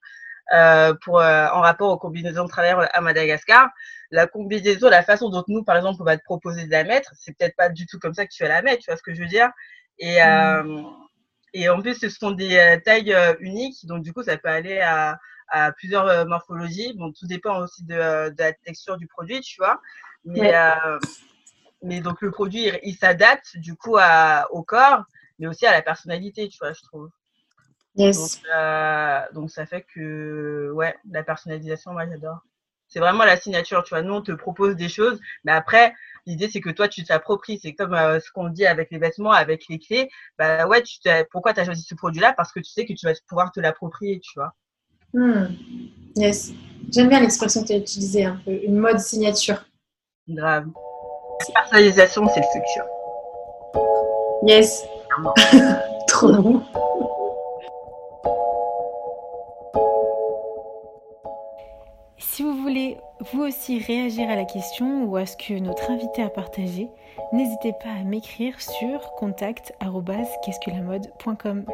Euh, 0.54 0.94
pour, 1.04 1.20
euh, 1.20 1.48
en 1.48 1.60
rapport 1.60 1.92
aux 1.92 1.98
combinaisons 1.98 2.46
de 2.46 2.50
travers 2.50 2.88
à 2.96 3.02
Madagascar. 3.02 3.70
La 4.12 4.28
combinaison, 4.28 4.90
la 4.90 5.04
façon 5.04 5.30
dont 5.30 5.44
nous, 5.50 5.64
par 5.64 5.76
exemple, 5.76 6.02
on 6.02 6.06
va 6.06 6.18
te 6.18 6.24
proposer 6.24 6.66
de 6.66 6.72
la 6.72 6.86
mettre, 6.86 7.12
c'est 7.16 7.38
peut-être 7.38 7.58
pas 7.58 7.68
du 7.68 7.86
tout 7.86 8.00
comme 8.00 8.14
ça 8.14 8.26
que 8.26 8.32
tu 8.34 8.44
vas 8.44 8.50
la 8.50 8.62
mettre, 8.62 8.84
tu 8.84 8.90
vois 8.90 8.96
ce 8.96 9.04
que 9.04 9.14
je 9.14 9.22
veux 9.22 9.28
dire? 9.28 9.50
Et, 10.00 10.22
mm. 10.22 10.86
et 11.54 11.68
en 11.68 11.82
plus, 11.82 11.96
ce 11.96 12.08
sont 12.08 12.32
des 12.32 12.80
tailles 12.86 13.14
uniques, 13.42 13.86
donc 13.86 14.04
du 14.04 14.14
coup, 14.14 14.24
ça 14.24 14.38
peut 14.38 14.48
aller 14.48 14.80
à, 14.80 15.20
à 15.50 15.74
plusieurs 15.74 16.26
morphologies. 16.26 16.94
Bon, 16.94 17.12
tout 17.12 17.28
dépend 17.28 17.60
aussi 17.60 17.84
de, 17.84 18.30
de, 18.30 18.36
la 18.38 18.54
texture 18.54 18.96
du 18.96 19.08
produit, 19.08 19.42
tu 19.42 19.58
vois. 19.58 19.82
Mais, 20.28 20.56
euh, 20.56 21.00
mais 21.82 22.02
donc 22.02 22.22
le 22.22 22.32
produit, 22.32 22.70
il, 22.84 22.96
s'adapte 22.96 23.58
du 23.58 23.76
coup 23.76 23.98
à, 23.98 24.48
au 24.52 24.64
corps, 24.64 25.04
mais 25.40 25.48
aussi 25.48 25.66
à 25.66 25.72
la 25.72 25.82
personnalité, 25.82 26.50
tu 26.50 26.58
vois, 26.60 26.74
je 26.74 26.82
trouve. 26.82 27.10
Yes. 27.98 28.18
Donc, 28.18 28.44
euh, 28.56 29.22
donc, 29.34 29.50
ça 29.50 29.66
fait 29.66 29.86
que, 29.94 30.72
ouais, 30.74 30.96
la 31.12 31.24
personnalisation, 31.24 31.94
moi 31.94 32.06
j'adore. 32.08 32.40
C'est 32.88 33.00
vraiment 33.00 33.26
la 33.26 33.36
signature, 33.36 33.84
tu 33.84 33.90
vois. 33.90 34.02
Nous, 34.02 34.14
on 34.14 34.22
te 34.22 34.32
propose 34.32 34.76
des 34.76 34.88
choses, 34.88 35.20
mais 35.44 35.52
après, 35.52 35.94
l'idée 36.26 36.50
c'est 36.50 36.62
que 36.62 36.70
toi, 36.70 36.88
tu 36.88 37.04
t'appropries. 37.04 37.60
C'est 37.62 37.74
comme 37.74 37.94
euh, 37.94 38.20
ce 38.20 38.32
qu'on 38.32 38.48
dit 38.48 38.66
avec 38.66 38.92
les 38.92 38.98
vêtements, 38.98 39.32
avec 39.32 39.68
les 39.68 39.78
clés. 39.78 40.10
Bah 40.38 40.68
ouais, 40.68 40.82
tu 40.84 40.98
pourquoi 41.32 41.54
tu 41.54 41.60
as 41.60 41.66
choisi 41.66 41.84
ce 41.84 41.96
produit-là? 41.96 42.34
Parce 42.34 42.54
que 42.54 42.60
tu 42.62 42.72
sais 42.72 42.86
que 42.86 42.94
tu 42.94 43.06
vas 43.06 43.14
pouvoir 43.28 43.52
te 43.52 43.60
l'approprier, 43.60 44.22
tu 44.22 44.40
vois. 44.40 44.54
Hmm. 45.14 45.48
Yes. 46.16 46.52
J'aime 46.92 47.10
bien 47.10 47.20
l'expression 47.20 47.62
que 47.64 47.68
tu 47.68 47.74
as 47.74 47.78
utilisée 47.78 48.26
un 48.26 48.40
peu, 48.46 48.52
une 48.52 48.78
mode 48.78 49.00
signature. 49.00 49.66
Grave. 50.30 50.68
La 51.54 51.62
personnalisation, 51.62 52.28
c'est 52.30 52.40
le 52.40 52.46
futur. 52.46 52.86
Yes. 54.44 54.86
Trop 56.08 56.34
bon. 56.34 56.64
Vous 63.34 63.42
aussi 63.42 63.80
réagir 63.80 64.30
à 64.30 64.36
la 64.36 64.46
question 64.46 65.04
ou 65.06 65.16
à 65.18 65.26
ce 65.26 65.36
que 65.38 65.54
notre 65.60 65.92
invité 65.92 66.22
a 66.22 66.30
partagé, 66.30 66.90
n'hésitez 67.34 67.74
pas 67.74 67.90
à 68.00 68.04
m'écrire 68.04 68.60
sur 68.62 69.12
mode.com. 70.82 71.66